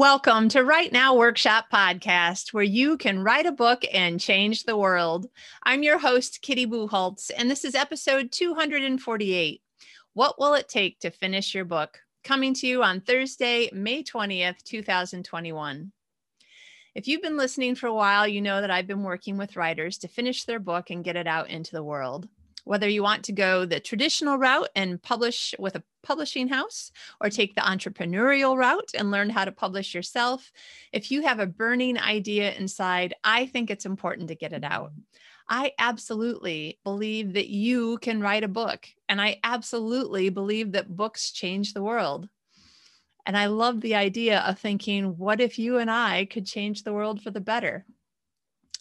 Welcome 0.00 0.48
to 0.48 0.64
Write 0.64 0.92
Now 0.92 1.14
Workshop 1.14 1.66
Podcast, 1.70 2.54
where 2.54 2.64
you 2.64 2.96
can 2.96 3.22
write 3.22 3.44
a 3.44 3.52
book 3.52 3.84
and 3.92 4.18
change 4.18 4.64
the 4.64 4.78
world. 4.78 5.26
I'm 5.64 5.82
your 5.82 5.98
host, 5.98 6.40
Kitty 6.40 6.66
Bucholtz, 6.66 7.30
and 7.36 7.50
this 7.50 7.66
is 7.66 7.74
episode 7.74 8.32
248. 8.32 9.60
What 10.14 10.38
will 10.40 10.54
it 10.54 10.70
take 10.70 11.00
to 11.00 11.10
finish 11.10 11.54
your 11.54 11.66
book? 11.66 11.98
Coming 12.24 12.54
to 12.54 12.66
you 12.66 12.82
on 12.82 13.02
Thursday, 13.02 13.68
May 13.74 14.02
20th, 14.02 14.62
2021. 14.62 15.92
If 16.94 17.06
you've 17.06 17.20
been 17.20 17.36
listening 17.36 17.74
for 17.74 17.88
a 17.88 17.94
while, 17.94 18.26
you 18.26 18.40
know 18.40 18.62
that 18.62 18.70
I've 18.70 18.86
been 18.86 19.02
working 19.02 19.36
with 19.36 19.54
writers 19.54 19.98
to 19.98 20.08
finish 20.08 20.44
their 20.44 20.60
book 20.60 20.88
and 20.88 21.04
get 21.04 21.16
it 21.16 21.26
out 21.26 21.50
into 21.50 21.72
the 21.72 21.84
world. 21.84 22.26
Whether 22.64 22.88
you 22.88 23.02
want 23.02 23.24
to 23.24 23.32
go 23.32 23.64
the 23.64 23.80
traditional 23.80 24.38
route 24.38 24.68
and 24.74 25.02
publish 25.02 25.54
with 25.58 25.76
a 25.76 25.82
publishing 26.02 26.48
house 26.48 26.92
or 27.20 27.28
take 27.28 27.54
the 27.54 27.60
entrepreneurial 27.60 28.56
route 28.56 28.90
and 28.96 29.10
learn 29.10 29.30
how 29.30 29.44
to 29.44 29.52
publish 29.52 29.94
yourself, 29.94 30.50
if 30.92 31.10
you 31.10 31.22
have 31.22 31.40
a 31.40 31.46
burning 31.46 31.98
idea 31.98 32.52
inside, 32.54 33.14
I 33.24 33.46
think 33.46 33.70
it's 33.70 33.86
important 33.86 34.28
to 34.28 34.34
get 34.34 34.52
it 34.52 34.64
out. 34.64 34.90
Mm-hmm. 34.90 35.00
I 35.52 35.72
absolutely 35.78 36.78
believe 36.84 37.32
that 37.32 37.48
you 37.48 37.98
can 37.98 38.20
write 38.20 38.44
a 38.44 38.48
book, 38.48 38.86
and 39.08 39.20
I 39.20 39.40
absolutely 39.42 40.28
believe 40.28 40.72
that 40.72 40.96
books 40.96 41.32
change 41.32 41.74
the 41.74 41.82
world. 41.82 42.28
And 43.26 43.36
I 43.36 43.46
love 43.46 43.80
the 43.80 43.96
idea 43.96 44.40
of 44.40 44.60
thinking, 44.60 45.18
what 45.18 45.40
if 45.40 45.58
you 45.58 45.78
and 45.78 45.90
I 45.90 46.26
could 46.26 46.46
change 46.46 46.84
the 46.84 46.92
world 46.92 47.20
for 47.20 47.32
the 47.32 47.40
better? 47.40 47.84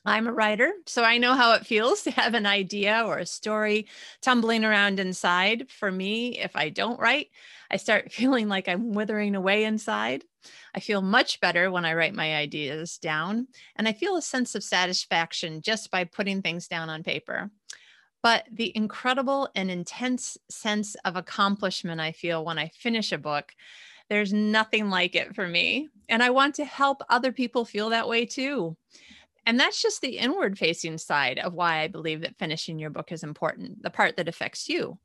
I'm 0.05 0.27
a 0.27 0.34
writer, 0.34 0.71
so 0.85 1.03
I 1.03 1.17
know 1.17 1.34
how 1.34 1.53
it 1.53 1.66
feels 1.66 2.03
to 2.03 2.12
have 2.12 2.34
an 2.34 2.45
idea 2.45 3.03
or 3.05 3.17
a 3.17 3.26
story 3.26 3.88
tumbling 4.22 4.63
around 4.63 4.99
inside. 4.99 5.70
For 5.70 5.91
me, 5.91 6.39
if 6.39 6.55
I 6.55 6.70
don't 6.70 6.99
write, 6.99 7.30
I 7.69 7.78
start 7.78 8.11
feeling 8.11 8.47
like 8.47 8.67
I'm 8.67 8.94
withering 8.94 9.36
away 9.36 9.66
inside. 9.66 10.23
I 10.73 10.80
feel 10.80 11.02
much 11.02 11.41
better 11.41 11.69
when 11.69 11.83
I 11.83 11.94
write 11.94 12.16
my 12.16 12.36
ideas 12.36 12.97
down, 12.97 13.47
and 13.75 13.88
I 13.88 13.94
feel 13.94 14.16
a 14.16 14.22
sense 14.22 14.56
of 14.56 14.64
satisfaction 14.64 15.61
just 15.61 15.91
by 15.91 16.06
putting 16.06 16.41
things 16.41 16.67
down 16.67 16.89
on 16.89 17.03
paper. 17.03 17.52
But 18.22 18.47
the 18.52 18.75
incredible 18.75 19.50
and 19.56 19.72
intense 19.72 20.38
sense 20.50 20.95
of 21.06 21.16
accomplishment 21.16 22.02
I 22.02 22.11
feel 22.11 22.44
when 22.44 22.59
I 22.59 22.69
finish 22.69 23.11
a 23.11 23.17
book, 23.17 23.53
there's 24.09 24.34
nothing 24.34 24.89
like 24.89 25.16
it 25.16 25.36
for 25.36 25.47
me. 25.47 25.89
And 26.09 26.23
I 26.23 26.31
want 26.31 26.56
to 26.56 26.66
help 26.66 27.02
other 27.09 27.31
people 27.31 27.66
feel 27.66 27.89
that 27.89 28.09
way 28.09 28.25
too. 28.25 28.78
And 29.45 29.59
that's 29.59 29.82
just 29.82 30.02
the 30.02 30.18
inward 30.18 30.58
facing 30.58 30.98
side 30.98 31.40
of 31.40 31.54
why 31.54 31.80
I 31.80 31.88
believe 31.88 32.22
that 32.22 32.38
finishing 32.38 32.80
your 32.80 32.90
book 32.90 33.12
is 33.12 33.23
important, 33.23 33.81
the 33.81 33.90
part 33.90 34.18
that 34.18 34.28
affects 34.28 34.70
you. 34.70 34.98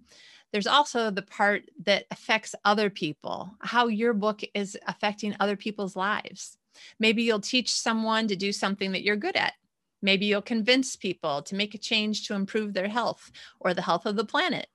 There's 0.53 0.67
also 0.67 1.11
the 1.11 1.23
part 1.23 1.65
that 1.85 2.05
affects 2.11 2.55
other 2.65 2.89
people, 2.89 3.57
how 3.61 3.89
your 3.89 4.13
book 4.13 4.43
is 4.55 4.79
affecting 4.87 5.35
other 5.41 5.57
people's 5.57 5.97
lives. 5.97 6.59
Maybe 6.99 7.23
you'll 7.23 7.41
teach 7.41 7.73
someone 7.73 8.29
to 8.29 8.37
do 8.37 8.53
something 8.53 8.93
that 8.93 9.03
you're 9.03 9.17
good 9.17 9.37
at. 9.37 9.55
Maybe 10.03 10.27
you'll 10.27 10.43
convince 10.43 10.97
people 10.97 11.43
to 11.43 11.55
make 11.55 11.75
a 11.75 11.79
change 11.79 12.27
to 12.27 12.35
improve 12.35 12.75
their 12.75 12.89
health 12.89 13.33
or 13.59 13.75
the 13.75 13.83
health 13.83 14.07
of 14.07 14.17
the 14.17 14.25
planet. 14.25 14.67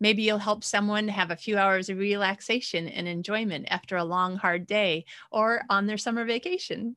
Maybe 0.00 0.22
you'll 0.22 0.38
help 0.38 0.64
someone 0.64 1.08
have 1.08 1.30
a 1.30 1.36
few 1.36 1.58
hours 1.58 1.90
of 1.90 1.98
relaxation 1.98 2.88
and 2.88 3.06
enjoyment 3.06 3.66
after 3.70 3.96
a 3.96 4.04
long, 4.04 4.36
hard 4.36 4.66
day 4.66 5.04
or 5.30 5.62
on 5.68 5.86
their 5.86 5.98
summer 5.98 6.24
vacation. 6.24 6.96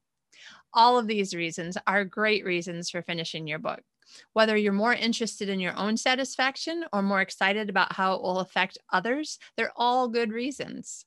All 0.74 0.98
of 0.98 1.08
these 1.08 1.36
reasons 1.36 1.78
are 1.86 2.04
great 2.04 2.44
reasons 2.44 2.90
for 2.90 3.02
finishing 3.02 3.48
your 3.48 3.60
book. 3.60 3.82
Whether 4.34 4.58
you're 4.58 4.74
more 4.74 4.94
interested 4.94 5.50
in 5.50 5.60
your 5.60 5.78
own 5.78 5.98
satisfaction 5.98 6.86
or 6.92 7.02
more 7.02 7.22
excited 7.22 7.70
about 7.70 7.94
how 7.94 8.16
it 8.16 8.22
will 8.22 8.40
affect 8.40 8.78
others, 8.92 9.40
they're 9.56 9.74
all 9.76 10.08
good 10.08 10.32
reasons. 10.32 11.06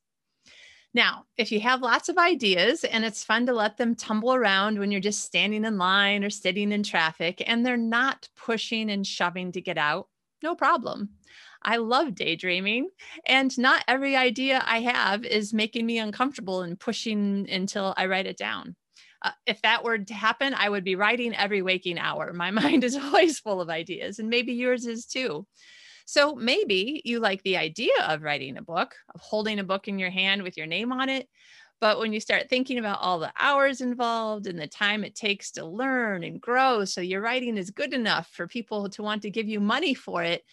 Now, 0.95 1.25
if 1.37 1.53
you 1.53 1.61
have 1.61 1.83
lots 1.83 2.09
of 2.09 2.17
ideas 2.17 2.85
and 2.85 3.05
it's 3.05 3.25
fun 3.25 3.45
to 3.47 3.53
let 3.53 3.77
them 3.77 3.95
tumble 3.95 4.33
around 4.33 4.79
when 4.79 4.91
you're 4.91 5.01
just 5.01 5.25
standing 5.25 5.65
in 5.65 5.77
line 5.77 6.25
or 6.25 6.31
sitting 6.31 6.73
in 6.73 6.83
traffic 6.83 7.43
and 7.47 7.67
they're 7.67 7.77
not 7.77 8.29
pushing 8.37 8.91
and 8.91 9.07
shoving 9.07 9.53
to 9.53 9.61
get 9.61 9.77
out, 9.77 10.09
no 10.43 10.55
problem. 10.55 11.11
I 11.63 11.79
love 11.79 12.15
daydreaming, 12.15 12.91
and 13.27 13.57
not 13.59 13.85
every 13.89 14.15
idea 14.15 14.63
I 14.65 14.81
have 14.81 15.25
is 15.25 15.53
making 15.53 15.85
me 15.85 15.99
uncomfortable 15.99 16.63
and 16.63 16.79
pushing 16.79 17.47
until 17.51 17.93
I 17.97 18.07
write 18.07 18.27
it 18.27 18.37
down 18.37 18.77
uh, 19.27 19.33
if 19.45 19.61
that 19.63 19.83
were 19.83 19.99
to 19.99 20.15
happen, 20.15 20.55
I 20.55 20.69
would 20.69 20.85
be 20.85 20.95
writing 20.95 21.35
every 21.35 21.63
waking 21.63 21.99
hour. 21.99 22.33
My 22.33 22.51
mind 22.63 22.85
is 22.85 22.97
always 22.97 23.39
full 23.39 23.61
of 23.61 23.69
ideas, 23.69 24.19
and 24.19 24.29
maybe 24.29 24.53
yours 24.53 24.87
is 24.87 25.07
too. 25.07 25.47
So 26.07 26.37
maybe 26.37 27.03
you 27.05 27.19
like 27.19 27.43
the 27.43 27.57
idea 27.57 27.93
of 28.07 28.23
writing 28.23 28.57
a 28.57 28.63
book, 28.63 28.95
of 29.13 29.21
holding 29.21 29.59
a 29.59 29.65
book 29.65 29.89
in 29.89 29.99
your 29.99 30.11
hand 30.11 30.43
with 30.43 30.57
your 30.57 30.67
name 30.67 30.93
on 30.93 31.09
it. 31.09 31.29
But 31.81 31.99
when 31.99 32.13
you 32.13 32.21
start 32.21 32.49
thinking 32.49 32.79
about 32.79 33.01
all 33.01 33.19
the 33.19 33.33
hours 33.39 33.81
involved 33.81 34.47
and 34.47 34.59
the 34.59 34.69
time 34.69 35.05
it 35.05 35.15
takes 35.15 35.51
to 35.53 35.67
learn 35.67 36.23
and 36.23 36.41
grow, 36.41 36.85
so 36.85 37.01
your 37.01 37.21
writing 37.21 37.59
is 37.59 37.71
good 37.71 37.93
enough 37.93 38.29
for 38.29 38.47
people 38.47 38.89
to 38.91 39.03
want 39.03 39.23
to 39.23 39.31
give 39.31 39.49
you 39.49 39.61
money 39.61 39.93
for 39.93 40.23
it, 40.23 40.45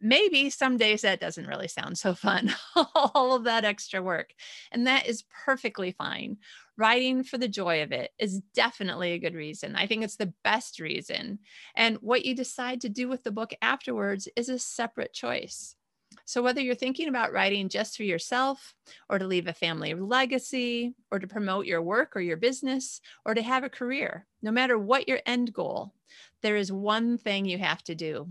maybe 0.00 0.50
some 0.50 0.76
days 0.76 1.02
that 1.02 1.20
doesn't 1.20 1.46
really 1.46 1.68
sound 1.68 1.96
so 1.96 2.14
fun, 2.14 2.52
all 2.94 3.34
of 3.34 3.44
that 3.44 3.64
extra 3.64 4.02
work. 4.02 4.32
And 4.72 4.86
that 4.86 5.06
is 5.06 5.24
perfectly 5.44 5.92
fine. 5.92 6.38
Writing 6.80 7.22
for 7.22 7.36
the 7.36 7.46
joy 7.46 7.82
of 7.82 7.92
it 7.92 8.10
is 8.18 8.40
definitely 8.54 9.12
a 9.12 9.18
good 9.18 9.34
reason. 9.34 9.76
I 9.76 9.86
think 9.86 10.02
it's 10.02 10.16
the 10.16 10.32
best 10.42 10.80
reason. 10.80 11.40
And 11.74 11.98
what 11.98 12.24
you 12.24 12.34
decide 12.34 12.80
to 12.80 12.88
do 12.88 13.06
with 13.06 13.22
the 13.22 13.30
book 13.30 13.52
afterwards 13.60 14.28
is 14.34 14.48
a 14.48 14.58
separate 14.58 15.12
choice. 15.12 15.76
So, 16.24 16.42
whether 16.42 16.62
you're 16.62 16.74
thinking 16.74 17.08
about 17.08 17.34
writing 17.34 17.68
just 17.68 17.98
for 17.98 18.04
yourself, 18.04 18.74
or 19.10 19.18
to 19.18 19.26
leave 19.26 19.46
a 19.46 19.52
family 19.52 19.92
legacy, 19.92 20.94
or 21.10 21.18
to 21.18 21.26
promote 21.26 21.66
your 21.66 21.82
work 21.82 22.16
or 22.16 22.22
your 22.22 22.38
business, 22.38 23.02
or 23.26 23.34
to 23.34 23.42
have 23.42 23.62
a 23.62 23.68
career, 23.68 24.26
no 24.40 24.50
matter 24.50 24.78
what 24.78 25.06
your 25.06 25.20
end 25.26 25.52
goal, 25.52 25.92
there 26.40 26.56
is 26.56 26.72
one 26.72 27.18
thing 27.18 27.44
you 27.44 27.58
have 27.58 27.82
to 27.84 27.94
do 27.94 28.30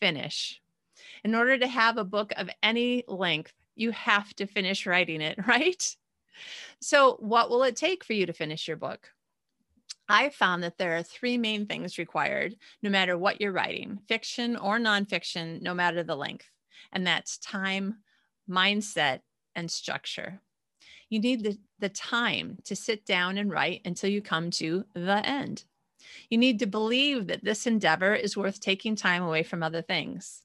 finish 0.00 0.60
in 1.22 1.36
order 1.36 1.56
to 1.56 1.68
have 1.68 1.96
a 1.96 2.04
book 2.04 2.32
of 2.36 2.50
any 2.62 3.04
length, 3.06 3.54
you 3.76 3.92
have 3.92 4.34
to 4.34 4.46
finish 4.46 4.86
writing 4.86 5.20
it, 5.20 5.38
right? 5.46 5.96
So, 6.80 7.16
what 7.20 7.50
will 7.50 7.62
it 7.62 7.76
take 7.76 8.04
for 8.04 8.12
you 8.12 8.26
to 8.26 8.32
finish 8.32 8.66
your 8.66 8.76
book? 8.76 9.10
I 10.08 10.28
found 10.30 10.62
that 10.62 10.78
there 10.78 10.96
are 10.96 11.02
three 11.02 11.38
main 11.38 11.66
things 11.66 11.98
required, 11.98 12.56
no 12.82 12.90
matter 12.90 13.16
what 13.16 13.40
you're 13.40 13.52
writing, 13.52 14.00
fiction 14.08 14.56
or 14.56 14.78
nonfiction, 14.78 15.62
no 15.62 15.74
matter 15.74 16.02
the 16.02 16.16
length. 16.16 16.50
And 16.92 17.06
that's 17.06 17.38
time, 17.38 17.98
mindset, 18.48 19.20
and 19.54 19.70
structure. 19.70 20.40
You 21.08 21.20
need 21.20 21.44
the, 21.44 21.58
the 21.78 21.88
time 21.88 22.58
to 22.64 22.76
sit 22.76 23.06
down 23.06 23.38
and 23.38 23.50
write 23.50 23.82
until 23.84 24.10
you 24.10 24.20
come 24.20 24.50
to 24.52 24.84
the 24.94 25.26
end. 25.26 25.64
You 26.28 26.38
need 26.38 26.58
to 26.58 26.66
believe 26.66 27.28
that 27.28 27.44
this 27.44 27.66
endeavor 27.66 28.14
is 28.14 28.36
worth 28.36 28.60
taking 28.60 28.96
time 28.96 29.22
away 29.22 29.42
from 29.42 29.62
other 29.62 29.82
things 29.82 30.41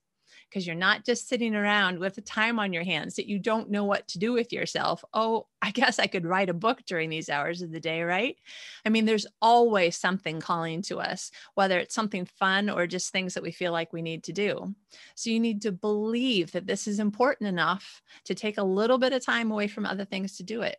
because 0.50 0.66
you're 0.66 0.76
not 0.76 1.06
just 1.06 1.28
sitting 1.28 1.56
around 1.56 2.00
with 2.00 2.16
the 2.16 2.22
time 2.22 2.60
on 2.60 2.74
your 2.74 2.84
hands 2.84 3.16
that 3.16 3.28
you 3.28 3.40
don't 3.40 3.70
know 3.70 3.84
what 3.84 4.08
to 4.08 4.20
do 4.20 4.34
with 4.34 4.54
yourself. 4.54 5.04
Oh, 5.14 5.48
I 5.62 5.72
guess 5.72 6.00
I 6.00 6.08
could 6.08 6.26
write 6.26 6.50
a 6.50 6.54
book 6.54 6.84
during 6.86 7.10
these 7.10 7.30
hours 7.30 7.62
of 7.62 7.72
the 7.72 7.80
day, 7.80 8.04
right? 8.04 8.38
I 8.86 8.90
mean, 8.90 9.06
there's 9.06 9.28
always 9.42 9.98
something 9.98 10.40
calling 10.40 10.82
to 10.84 11.00
us, 11.00 11.32
whether 11.56 11.78
it's 11.78 11.96
something 11.96 12.26
fun 12.26 12.70
or 12.70 12.88
just 12.88 13.12
things 13.12 13.34
that 13.34 13.44
we 13.44 13.52
feel 13.52 13.72
like 13.72 13.92
we 13.92 14.02
need 14.02 14.24
to 14.26 14.34
do. 14.34 14.74
So 15.16 15.30
you 15.30 15.40
need 15.40 15.62
to 15.64 15.72
believe 15.72 16.52
that 16.54 16.68
this 16.68 16.88
is 16.88 17.00
important 17.00 17.50
enough 17.50 18.02
to 18.26 18.36
take 18.36 18.58
a 18.58 18.64
little 18.64 18.98
bit 18.98 19.14
of 19.14 19.26
time 19.26 19.52
away 19.52 19.68
from 19.68 19.86
other 19.86 20.06
things 20.06 20.38
to 20.38 20.44
do 20.44 20.62
it. 20.62 20.78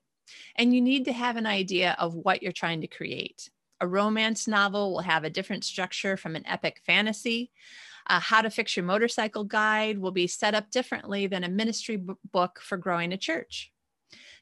And 0.56 0.74
you 0.74 0.80
need 0.80 1.04
to 1.06 1.12
have 1.12 1.36
an 1.36 1.46
idea 1.46 1.96
of 1.98 2.14
what 2.14 2.42
you're 2.42 2.52
trying 2.52 2.80
to 2.82 2.86
create. 2.86 3.50
A 3.80 3.86
romance 3.86 4.48
novel 4.48 4.92
will 4.92 5.00
have 5.00 5.24
a 5.24 5.30
different 5.30 5.64
structure 5.64 6.16
from 6.16 6.34
an 6.34 6.46
epic 6.46 6.80
fantasy. 6.84 7.52
A 8.08 8.18
How 8.18 8.42
to 8.42 8.50
Fix 8.50 8.76
Your 8.76 8.86
Motorcycle 8.86 9.44
guide 9.44 9.98
will 9.98 10.10
be 10.10 10.26
set 10.26 10.54
up 10.54 10.70
differently 10.70 11.26
than 11.26 11.44
a 11.44 11.48
ministry 11.48 11.96
b- 11.96 12.14
book 12.32 12.60
for 12.60 12.78
growing 12.78 13.12
a 13.12 13.18
church. 13.18 13.70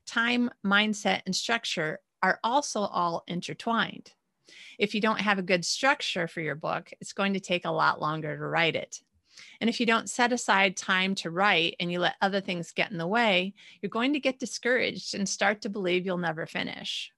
Time, 0.07 0.51
mindset, 0.65 1.23
and 1.27 1.35
structure 1.35 2.01
are 2.23 2.39
also 2.45 2.81
all 2.81 3.25
intertwined. 3.27 4.13
If 4.79 4.95
you 4.95 5.01
don't 5.01 5.21
have 5.21 5.39
a 5.39 5.43
good 5.43 5.65
structure 5.65 6.29
for 6.29 6.41
your 6.41 6.55
book, 6.55 6.91
it's 7.01 7.13
going 7.13 7.35
to 7.35 7.41
take 7.41 7.65
a 7.65 7.71
lot 7.71 8.01
longer 8.01 8.37
to 8.37 8.47
write 8.47 8.77
it. 8.77 9.01
And 9.61 9.69
if 9.69 9.81
you 9.81 9.87
don't 9.87 10.09
set 10.09 10.33
aside 10.33 10.77
time 10.77 11.15
to 11.17 11.31
write 11.31 11.77
and 11.81 11.91
you 11.91 11.99
let 12.01 12.15
other 12.23 12.41
things 12.41 12.73
get 12.73 12.91
in 12.91 12.99
the 12.99 13.07
way, 13.07 13.55
you're 13.81 13.91
going 13.91 14.13
to 14.13 14.21
get 14.21 14.39
discouraged 14.39 15.15
and 15.15 15.29
start 15.29 15.63
to 15.63 15.69
believe 15.69 16.07
you'll 16.07 16.19
never 16.19 16.47
finish. 16.47 17.11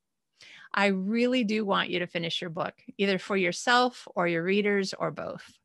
I 0.72 0.86
really 0.86 1.44
do 1.44 1.64
want 1.64 1.90
you 1.90 2.00
to 2.00 2.06
finish 2.06 2.40
your 2.40 2.50
book, 2.50 2.74
either 2.96 3.18
for 3.18 3.36
yourself 3.36 4.06
or 4.14 4.28
your 4.28 4.42
readers 4.42 4.94
or 4.94 5.10
both. 5.10 5.57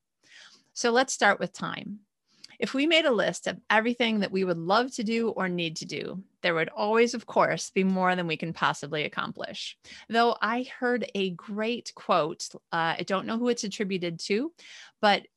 So 0.73 0.91
let's 0.91 1.13
start 1.13 1.39
with 1.39 1.53
time. 1.53 1.99
If 2.59 2.73
we 2.73 2.85
made 2.87 3.05
a 3.05 3.11
list 3.11 3.47
of 3.47 3.59
everything 3.69 4.19
that 4.19 4.31
we 4.31 4.43
would 4.43 4.57
love 4.57 4.93
to 4.93 5.03
do 5.03 5.29
or 5.29 5.49
need 5.49 5.77
to 5.77 5.85
do, 5.85 6.23
there 6.41 6.53
would 6.53 6.69
always, 6.69 7.13
of 7.13 7.25
course, 7.25 7.71
be 7.71 7.83
more 7.83 8.15
than 8.15 8.27
we 8.27 8.37
can 8.37 8.53
possibly 8.53 9.03
accomplish. 9.03 9.77
Though 10.07 10.37
I 10.41 10.63
heard 10.79 11.09
a 11.15 11.31
great 11.31 11.93
quote, 11.95 12.47
uh, 12.71 12.95
I 12.99 13.03
don't 13.05 13.25
know 13.25 13.37
who 13.37 13.49
it's 13.49 13.63
attributed 13.63 14.19
to, 14.21 14.53
but 15.01 15.27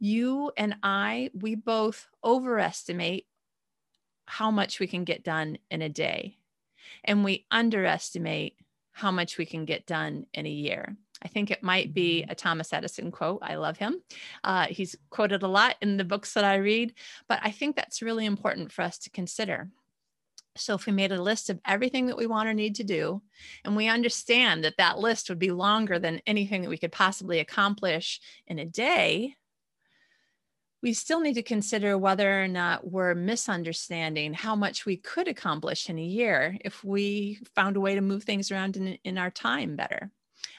you 0.00 0.50
and 0.56 0.76
I, 0.82 1.30
we 1.34 1.54
both 1.54 2.08
overestimate 2.24 3.26
how 4.26 4.50
much 4.50 4.80
we 4.80 4.86
can 4.86 5.04
get 5.04 5.22
done 5.22 5.58
in 5.70 5.82
a 5.82 5.88
day. 5.88 6.38
and 7.04 7.24
we 7.24 7.46
underestimate 7.50 8.56
how 8.92 9.10
much 9.10 9.38
we 9.38 9.46
can 9.46 9.64
get 9.64 9.86
done 9.86 10.26
in 10.34 10.46
a 10.46 10.50
year. 10.50 10.96
I 11.22 11.28
think 11.28 11.50
it 11.50 11.62
might 11.62 11.94
be 11.94 12.24
a 12.28 12.34
Thomas 12.34 12.72
Edison 12.72 13.10
quote. 13.10 13.40
I 13.42 13.54
love 13.54 13.78
him. 13.78 14.02
Uh, 14.42 14.66
he's 14.66 14.96
quoted 15.10 15.42
a 15.42 15.48
lot 15.48 15.76
in 15.80 15.96
the 15.96 16.04
books 16.04 16.34
that 16.34 16.44
I 16.44 16.56
read, 16.56 16.94
but 17.28 17.38
I 17.42 17.50
think 17.50 17.76
that's 17.76 18.02
really 18.02 18.26
important 18.26 18.72
for 18.72 18.82
us 18.82 18.98
to 18.98 19.10
consider. 19.10 19.68
So, 20.56 20.74
if 20.74 20.84
we 20.84 20.92
made 20.92 21.12
a 21.12 21.22
list 21.22 21.48
of 21.48 21.60
everything 21.64 22.06
that 22.06 22.16
we 22.18 22.26
want 22.26 22.48
or 22.48 22.52
need 22.52 22.74
to 22.74 22.84
do, 22.84 23.22
and 23.64 23.74
we 23.74 23.88
understand 23.88 24.64
that 24.64 24.76
that 24.76 24.98
list 24.98 25.28
would 25.30 25.38
be 25.38 25.50
longer 25.50 25.98
than 25.98 26.20
anything 26.26 26.62
that 26.62 26.68
we 26.68 26.76
could 26.76 26.92
possibly 26.92 27.38
accomplish 27.38 28.20
in 28.46 28.58
a 28.58 28.66
day, 28.66 29.34
we 30.82 30.92
still 30.92 31.20
need 31.20 31.34
to 31.34 31.42
consider 31.42 31.96
whether 31.96 32.42
or 32.42 32.48
not 32.48 32.90
we're 32.90 33.14
misunderstanding 33.14 34.34
how 34.34 34.56
much 34.56 34.84
we 34.84 34.96
could 34.96 35.28
accomplish 35.28 35.88
in 35.88 35.98
a 35.98 36.02
year 36.02 36.58
if 36.60 36.82
we 36.82 37.38
found 37.54 37.76
a 37.76 37.80
way 37.80 37.94
to 37.94 38.00
move 38.00 38.24
things 38.24 38.50
around 38.50 38.76
in, 38.76 38.98
in 39.04 39.16
our 39.16 39.30
time 39.30 39.76
better. 39.76 40.10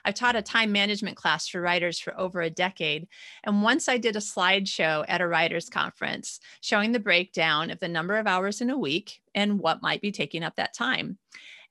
I've 0.06 0.16
taught 0.16 0.36
a 0.36 0.42
time 0.42 0.72
management 0.72 1.18
class 1.18 1.48
for 1.48 1.62
writers 1.62 2.00
for 2.00 2.18
over 2.20 2.42
a 2.42 2.50
decade. 2.50 3.08
And 3.44 3.64
once 3.64 3.88
I 3.88 3.98
did 3.98 4.16
a 4.16 4.20
slideshow 4.20 5.06
at 5.08 5.22
a 5.22 5.28
writers 5.28 5.70
conference 5.70 6.40
showing 6.62 6.92
the 6.92 7.00
breakdown 7.00 7.70
of 7.70 7.80
the 7.80 7.88
number 7.88 8.18
of 8.18 8.28
hours 8.28 8.62
in 8.62 8.70
a 8.70 8.78
week 8.78 9.22
and 9.34 9.60
what 9.60 9.82
might 9.82 10.02
be 10.02 10.12
taking 10.12 10.44
up 10.44 10.56
that 10.56 10.74
time. 10.74 11.18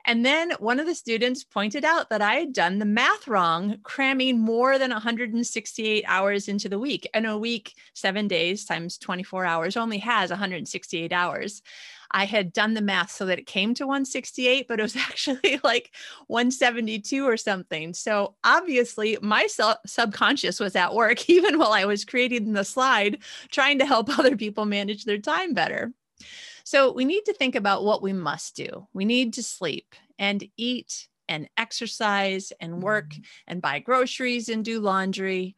And 0.04 0.24
then 0.26 0.52
one 0.58 0.80
of 0.80 0.86
the 0.86 0.94
students 0.94 1.44
pointed 1.44 1.84
out 1.84 2.10
that 2.10 2.22
I 2.22 2.34
had 2.34 2.52
done 2.52 2.78
the 2.78 2.84
math 2.84 3.28
wrong, 3.28 3.78
cramming 3.82 4.38
more 4.38 4.78
than 4.78 4.90
168 4.90 6.04
hours 6.06 6.48
into 6.48 6.68
the 6.68 6.78
week. 6.78 7.08
And 7.14 7.26
a 7.26 7.38
week, 7.38 7.74
seven 7.94 8.28
days 8.28 8.64
times 8.64 8.98
24 8.98 9.44
hours, 9.44 9.76
only 9.76 9.98
has 9.98 10.30
168 10.30 11.12
hours. 11.12 11.62
I 12.12 12.26
had 12.26 12.52
done 12.52 12.74
the 12.74 12.82
math 12.82 13.10
so 13.10 13.26
that 13.26 13.38
it 13.38 13.46
came 13.46 13.74
to 13.74 13.86
168, 13.86 14.68
but 14.68 14.78
it 14.78 14.82
was 14.82 14.96
actually 15.08 15.60
like 15.64 15.94
172 16.26 17.26
or 17.26 17.36
something. 17.36 17.94
So 17.94 18.34
obviously, 18.44 19.18
my 19.22 19.46
subconscious 19.86 20.60
was 20.60 20.76
at 20.76 20.94
work 20.94 21.28
even 21.30 21.58
while 21.58 21.72
I 21.72 21.84
was 21.84 22.04
creating 22.04 22.52
the 22.52 22.64
slide, 22.64 23.18
trying 23.50 23.78
to 23.78 23.86
help 23.86 24.08
other 24.18 24.36
people 24.36 24.64
manage 24.64 25.04
their 25.04 25.18
time 25.18 25.54
better. 25.54 25.92
So 26.64 26.92
we 26.92 27.04
need 27.04 27.24
to 27.26 27.32
think 27.32 27.54
about 27.54 27.84
what 27.84 28.02
we 28.02 28.12
must 28.12 28.56
do. 28.56 28.86
We 28.92 29.04
need 29.04 29.34
to 29.34 29.42
sleep 29.42 29.94
and 30.18 30.44
eat 30.56 31.08
and 31.28 31.48
exercise 31.56 32.52
and 32.60 32.82
work 32.82 33.10
mm-hmm. 33.10 33.22
and 33.46 33.62
buy 33.62 33.78
groceries 33.78 34.48
and 34.48 34.64
do 34.64 34.80
laundry. 34.80 35.56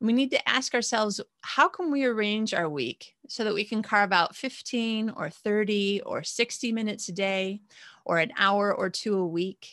We 0.00 0.12
need 0.12 0.32
to 0.32 0.48
ask 0.48 0.74
ourselves 0.74 1.20
how 1.42 1.68
can 1.68 1.92
we 1.92 2.04
arrange 2.04 2.54
our 2.54 2.68
week 2.68 3.14
so 3.28 3.44
that 3.44 3.54
we 3.54 3.64
can 3.64 3.82
carve 3.82 4.12
out 4.12 4.34
15 4.34 5.10
or 5.10 5.30
30 5.30 6.02
or 6.04 6.24
60 6.24 6.72
minutes 6.72 7.08
a 7.08 7.12
day 7.12 7.60
or 8.04 8.18
an 8.18 8.32
hour 8.36 8.74
or 8.74 8.90
two 8.90 9.16
a 9.16 9.26
week? 9.26 9.68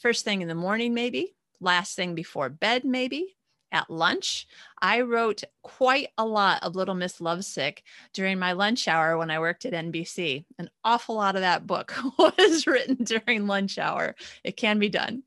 First 0.00 0.24
thing 0.24 0.40
in 0.40 0.48
the 0.48 0.54
morning, 0.54 0.94
maybe, 0.94 1.34
last 1.60 1.94
thing 1.94 2.14
before 2.14 2.48
bed, 2.48 2.84
maybe, 2.84 3.35
at 3.72 3.90
lunch. 3.90 4.46
I 4.80 5.00
wrote 5.02 5.42
quite 5.62 6.08
a 6.18 6.24
lot 6.24 6.62
of 6.62 6.76
Little 6.76 6.94
Miss 6.94 7.20
Lovesick 7.20 7.82
during 8.12 8.38
my 8.38 8.52
lunch 8.52 8.88
hour 8.88 9.16
when 9.18 9.30
I 9.30 9.38
worked 9.38 9.64
at 9.64 9.72
NBC. 9.72 10.44
An 10.58 10.70
awful 10.84 11.16
lot 11.16 11.36
of 11.36 11.42
that 11.42 11.66
book 11.66 11.94
was 12.18 12.66
written 12.66 12.96
during 12.96 13.46
lunch 13.46 13.78
hour. 13.78 14.14
It 14.44 14.56
can 14.56 14.78
be 14.78 14.88
done. 14.88 15.22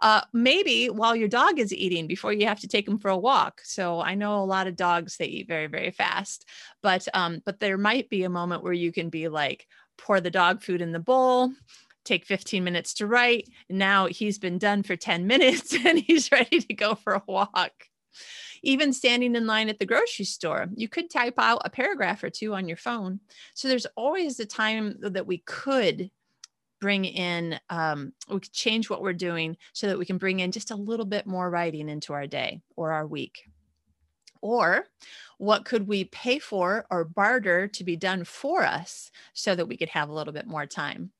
Uh, 0.00 0.20
maybe 0.32 0.86
while 0.86 1.16
your 1.16 1.28
dog 1.28 1.58
is 1.58 1.72
eating 1.72 2.06
before 2.06 2.32
you 2.32 2.46
have 2.46 2.60
to 2.60 2.68
take 2.68 2.86
him 2.86 2.98
for 2.98 3.10
a 3.10 3.16
walk. 3.16 3.60
So 3.64 4.00
I 4.00 4.14
know 4.14 4.42
a 4.42 4.44
lot 4.44 4.66
of 4.66 4.76
dogs 4.76 5.16
they 5.16 5.26
eat 5.26 5.48
very 5.48 5.66
very 5.66 5.90
fast, 5.90 6.46
but 6.82 7.06
um, 7.14 7.42
but 7.44 7.60
there 7.60 7.78
might 7.78 8.08
be 8.08 8.24
a 8.24 8.30
moment 8.30 8.62
where 8.62 8.72
you 8.72 8.92
can 8.92 9.10
be 9.10 9.28
like 9.28 9.66
pour 9.96 10.20
the 10.20 10.30
dog 10.30 10.62
food 10.62 10.80
in 10.80 10.92
the 10.92 11.00
bowl, 11.00 11.50
take 12.08 12.24
15 12.24 12.64
minutes 12.64 12.94
to 12.94 13.06
write. 13.06 13.48
Now 13.68 14.06
he's 14.06 14.38
been 14.38 14.58
done 14.58 14.82
for 14.82 14.96
10 14.96 15.26
minutes 15.26 15.74
and 15.84 15.98
he's 15.98 16.32
ready 16.32 16.60
to 16.60 16.74
go 16.74 16.94
for 16.94 17.14
a 17.14 17.22
walk. 17.26 17.72
Even 18.62 18.92
standing 18.92 19.36
in 19.36 19.46
line 19.46 19.68
at 19.68 19.78
the 19.78 19.86
grocery 19.86 20.24
store, 20.24 20.66
you 20.74 20.88
could 20.88 21.10
type 21.10 21.34
out 21.38 21.62
a 21.64 21.70
paragraph 21.70 22.24
or 22.24 22.30
two 22.30 22.54
on 22.54 22.66
your 22.66 22.76
phone. 22.76 23.20
So 23.54 23.68
there's 23.68 23.86
always 23.96 24.40
a 24.40 24.46
time 24.46 24.96
that 25.00 25.26
we 25.26 25.38
could 25.38 26.10
bring 26.80 27.04
in, 27.04 27.58
um, 27.70 28.12
we 28.28 28.40
could 28.40 28.52
change 28.52 28.88
what 28.88 29.02
we're 29.02 29.12
doing 29.12 29.56
so 29.72 29.86
that 29.86 29.98
we 29.98 30.06
can 30.06 30.18
bring 30.18 30.40
in 30.40 30.52
just 30.52 30.70
a 30.70 30.76
little 30.76 31.06
bit 31.06 31.26
more 31.26 31.50
writing 31.50 31.88
into 31.88 32.12
our 32.12 32.26
day 32.26 32.60
or 32.76 32.92
our 32.92 33.06
week. 33.06 33.44
Or 34.40 34.86
what 35.38 35.64
could 35.64 35.86
we 35.88 36.04
pay 36.04 36.38
for 36.38 36.86
or 36.90 37.04
barter 37.04 37.68
to 37.68 37.84
be 37.84 37.96
done 37.96 38.24
for 38.24 38.64
us 38.64 39.10
so 39.34 39.54
that 39.54 39.66
we 39.66 39.76
could 39.76 39.88
have 39.90 40.08
a 40.08 40.12
little 40.12 40.32
bit 40.32 40.46
more 40.46 40.66
time? 40.66 41.10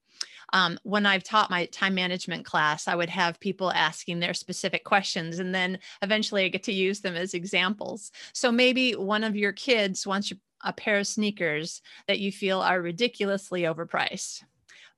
Um, 0.52 0.78
when 0.82 1.06
I've 1.06 1.24
taught 1.24 1.50
my 1.50 1.66
time 1.66 1.94
management 1.94 2.44
class, 2.44 2.88
I 2.88 2.94
would 2.94 3.10
have 3.10 3.40
people 3.40 3.72
asking 3.72 4.20
their 4.20 4.34
specific 4.34 4.84
questions, 4.84 5.38
and 5.38 5.54
then 5.54 5.78
eventually 6.02 6.44
I 6.44 6.48
get 6.48 6.62
to 6.64 6.72
use 6.72 7.00
them 7.00 7.14
as 7.14 7.34
examples. 7.34 8.10
So 8.32 8.50
maybe 8.50 8.92
one 8.92 9.24
of 9.24 9.36
your 9.36 9.52
kids 9.52 10.06
wants 10.06 10.32
a 10.64 10.72
pair 10.72 10.98
of 10.98 11.06
sneakers 11.06 11.82
that 12.06 12.18
you 12.18 12.32
feel 12.32 12.60
are 12.60 12.80
ridiculously 12.80 13.62
overpriced. 13.62 14.42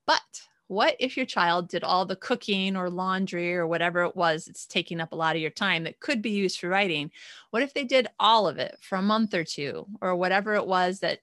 But 0.06 0.42
what 0.70 0.94
if 1.00 1.16
your 1.16 1.26
child 1.26 1.68
did 1.68 1.82
all 1.82 2.06
the 2.06 2.14
cooking 2.14 2.76
or 2.76 2.88
laundry 2.88 3.56
or 3.56 3.66
whatever 3.66 4.04
it 4.04 4.14
was 4.14 4.46
it's 4.46 4.66
taking 4.66 5.00
up 5.00 5.10
a 5.10 5.16
lot 5.16 5.34
of 5.34 5.42
your 5.42 5.50
time 5.50 5.82
that 5.82 5.98
could 5.98 6.22
be 6.22 6.30
used 6.30 6.60
for 6.60 6.68
writing? 6.68 7.10
What 7.50 7.64
if 7.64 7.74
they 7.74 7.82
did 7.82 8.06
all 8.20 8.46
of 8.46 8.58
it 8.58 8.76
for 8.80 8.94
a 8.94 9.02
month 9.02 9.34
or 9.34 9.42
two 9.42 9.84
or 10.00 10.14
whatever 10.14 10.54
it 10.54 10.68
was 10.68 11.00
that 11.00 11.18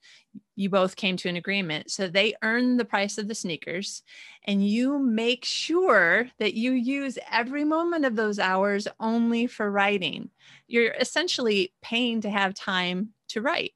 you 0.57 0.69
both 0.69 0.97
came 0.97 1.15
to 1.15 1.29
an 1.29 1.37
agreement? 1.37 1.89
So 1.91 2.09
they 2.09 2.35
earn 2.43 2.75
the 2.75 2.83
price 2.83 3.17
of 3.17 3.29
the 3.29 3.35
sneakers 3.35 4.03
and 4.43 4.67
you 4.67 4.99
make 4.99 5.45
sure 5.45 6.27
that 6.39 6.55
you 6.55 6.73
use 6.73 7.17
every 7.31 7.63
moment 7.63 8.03
of 8.03 8.17
those 8.17 8.39
hours 8.39 8.85
only 8.99 9.47
for 9.47 9.71
writing. 9.71 10.29
You're 10.67 10.91
essentially 10.91 11.71
paying 11.81 12.19
to 12.19 12.29
have 12.29 12.53
time 12.53 13.13
to 13.29 13.41
write 13.41 13.71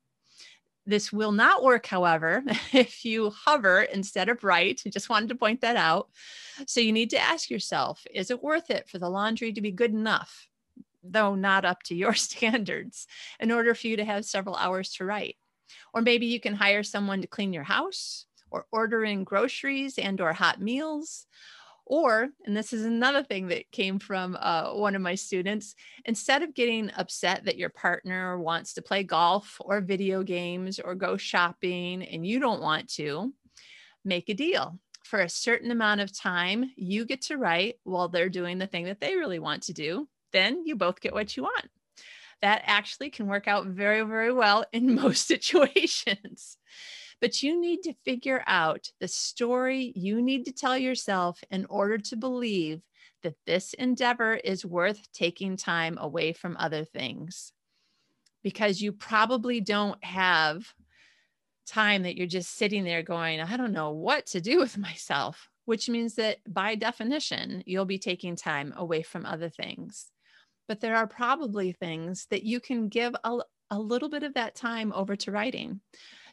this 0.91 1.11
will 1.11 1.31
not 1.31 1.63
work, 1.63 1.85
however, 1.85 2.43
if 2.73 3.05
you 3.05 3.29
hover 3.29 3.81
instead 3.81 4.29
of 4.29 4.43
write. 4.43 4.81
I 4.85 4.89
just 4.89 5.09
wanted 5.09 5.29
to 5.29 5.35
point 5.35 5.61
that 5.61 5.75
out. 5.75 6.09
So 6.67 6.79
you 6.79 6.91
need 6.91 7.11
to 7.11 7.19
ask 7.19 7.49
yourself 7.49 8.05
is 8.13 8.29
it 8.31 8.43
worth 8.43 8.69
it 8.69 8.89
for 8.89 8.99
the 8.99 9.09
laundry 9.09 9.53
to 9.53 9.61
be 9.61 9.71
good 9.71 9.91
enough, 9.91 10.47
though 11.03 11.35
not 11.35 11.65
up 11.65 11.83
to 11.83 11.95
your 11.95 12.13
standards, 12.27 13.07
in 13.39 13.51
order 13.51 13.73
for 13.73 13.87
you 13.87 13.97
to 13.97 14.05
have 14.05 14.25
several 14.25 14.55
hours 14.55 14.93
to 14.93 15.05
write? 15.05 15.37
Or 15.93 16.01
maybe 16.01 16.25
you 16.25 16.39
can 16.39 16.53
hire 16.53 16.83
someone 16.83 17.21
to 17.21 17.27
clean 17.27 17.53
your 17.53 17.63
house 17.63 18.25
or 18.49 18.65
order 18.71 19.03
in 19.03 19.23
groceries 19.23 19.97
and 19.97 20.19
or 20.19 20.33
hot 20.33 20.61
meals 20.61 21.25
or, 21.85 22.29
and 22.45 22.55
this 22.55 22.73
is 22.73 22.85
another 22.85 23.23
thing 23.23 23.47
that 23.47 23.71
came 23.71 23.99
from 23.99 24.37
uh, 24.39 24.73
one 24.73 24.95
of 24.95 25.01
my 25.01 25.15
students, 25.15 25.75
instead 26.05 26.43
of 26.43 26.53
getting 26.53 26.91
upset 26.95 27.45
that 27.45 27.57
your 27.57 27.69
partner 27.69 28.39
wants 28.39 28.73
to 28.73 28.81
play 28.81 29.03
golf 29.03 29.57
or 29.59 29.81
video 29.81 30.23
games 30.23 30.79
or 30.79 30.95
go 30.95 31.17
shopping 31.17 32.03
and 32.03 32.25
you 32.25 32.39
don't 32.39 32.61
want 32.61 32.87
to, 32.93 33.33
make 34.03 34.29
a 34.29 34.33
deal. 34.33 34.79
For 35.03 35.19
a 35.19 35.29
certain 35.29 35.71
amount 35.71 36.01
of 36.01 36.17
time, 36.17 36.71
you 36.75 37.05
get 37.05 37.23
to 37.23 37.37
write 37.37 37.75
while 37.83 38.07
they're 38.07 38.29
doing 38.29 38.57
the 38.57 38.67
thing 38.67 38.85
that 38.85 38.99
they 38.99 39.15
really 39.15 39.39
want 39.39 39.63
to 39.63 39.73
do. 39.73 40.07
Then 40.31 40.65
you 40.65 40.75
both 40.75 41.01
get 41.01 41.13
what 41.13 41.35
you 41.35 41.43
want. 41.43 41.67
That 42.41 42.63
actually 42.65 43.09
can 43.09 43.27
work 43.27 43.47
out 43.47 43.67
very, 43.67 44.01
very 44.03 44.31
well 44.31 44.65
in 44.71 44.95
most 45.01 45.27
situations 45.27 46.57
but 47.21 47.43
you 47.43 47.61
need 47.61 47.83
to 47.83 47.93
figure 48.03 48.43
out 48.47 48.89
the 48.99 49.07
story 49.07 49.93
you 49.95 50.21
need 50.21 50.43
to 50.45 50.51
tell 50.51 50.77
yourself 50.77 51.39
in 51.51 51.65
order 51.69 51.99
to 51.99 52.17
believe 52.17 52.81
that 53.21 53.35
this 53.45 53.73
endeavor 53.75 54.33
is 54.33 54.65
worth 54.65 55.11
taking 55.13 55.55
time 55.55 55.97
away 55.99 56.33
from 56.33 56.57
other 56.57 56.83
things. 56.83 57.53
Because 58.43 58.81
you 58.81 58.91
probably 58.91 59.61
don't 59.61 60.03
have 60.03 60.65
time 61.67 62.03
that 62.03 62.17
you're 62.17 62.25
just 62.25 62.55
sitting 62.55 62.83
there 62.83 63.03
going, 63.03 63.39
I 63.39 63.55
don't 63.55 63.71
know 63.71 63.91
what 63.91 64.25
to 64.27 64.41
do 64.41 64.57
with 64.57 64.77
myself, 64.77 65.47
which 65.65 65.87
means 65.87 66.15
that 66.15 66.37
by 66.47 66.73
definition, 66.73 67.61
you'll 67.67 67.85
be 67.85 67.99
taking 67.99 68.35
time 68.35 68.73
away 68.75 69.03
from 69.03 69.27
other 69.27 69.49
things. 69.49 70.07
But 70.67 70.79
there 70.79 70.95
are 70.95 71.05
probably 71.05 71.71
things 71.71 72.25
that 72.31 72.43
you 72.43 72.59
can 72.59 72.87
give 72.87 73.13
a, 73.23 73.37
a 73.69 73.79
little 73.79 74.09
bit 74.09 74.23
of 74.23 74.33
that 74.33 74.55
time 74.55 74.91
over 74.93 75.15
to 75.17 75.31
writing. 75.31 75.81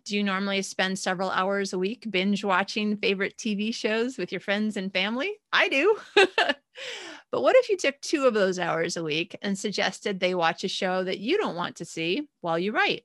Do 0.04 0.16
you 0.16 0.22
normally 0.22 0.62
spend 0.62 0.98
several 0.98 1.30
hours 1.30 1.72
a 1.72 1.78
week 1.78 2.06
binge 2.10 2.44
watching 2.44 2.96
favorite 2.96 3.36
TV 3.36 3.74
shows 3.74 4.18
with 4.18 4.32
your 4.32 4.40
friends 4.40 4.76
and 4.76 4.92
family? 4.92 5.32
I 5.52 5.68
do. 5.68 5.98
but 6.16 7.42
what 7.42 7.56
if 7.56 7.68
you 7.68 7.76
took 7.76 8.00
two 8.00 8.26
of 8.26 8.34
those 8.34 8.58
hours 8.58 8.96
a 8.96 9.04
week 9.04 9.36
and 9.42 9.58
suggested 9.58 10.18
they 10.18 10.34
watch 10.34 10.64
a 10.64 10.68
show 10.68 11.04
that 11.04 11.18
you 11.18 11.36
don't 11.38 11.56
want 11.56 11.76
to 11.76 11.84
see 11.84 12.28
while 12.40 12.58
you 12.58 12.72
write? 12.72 13.04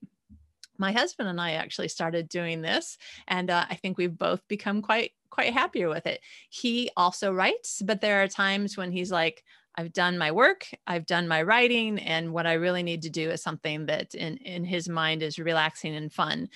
My 0.77 0.91
husband 0.91 1.29
and 1.29 1.39
I 1.39 1.51
actually 1.51 1.88
started 1.88 2.27
doing 2.29 2.62
this, 2.62 2.97
and 3.27 3.50
uh, 3.50 3.65
I 3.69 3.75
think 3.75 3.97
we've 3.97 4.17
both 4.17 4.45
become 4.47 4.81
quite 4.81 5.12
quite 5.29 5.53
happier 5.53 5.89
with 5.89 6.05
it. 6.05 6.21
He 6.50 6.91
also 6.95 7.33
writes, 7.33 7.81
but 7.83 8.01
there 8.01 8.21
are 8.21 8.27
times 8.27 8.77
when 8.77 8.91
he's 8.91 9.12
like, 9.12 9.43
I've 9.75 9.94
done 9.94 10.18
my 10.18 10.32
work, 10.32 10.68
I've 10.86 11.06
done 11.06 11.27
my 11.27 11.42
writing, 11.42 12.00
and 12.00 12.32
what 12.32 12.46
I 12.46 12.53
really 12.53 12.84
need 12.84 13.01
to 13.03 13.10
do 13.10 13.32
is 13.32 13.42
something 13.42 13.88
that 13.88 14.13
in 14.13 14.38
in 14.38 14.65
his 14.65 14.88
mind 14.88 15.24
is 15.24 15.39
relaxing 15.39 15.96
and 15.96 16.12
fun. 16.12 16.50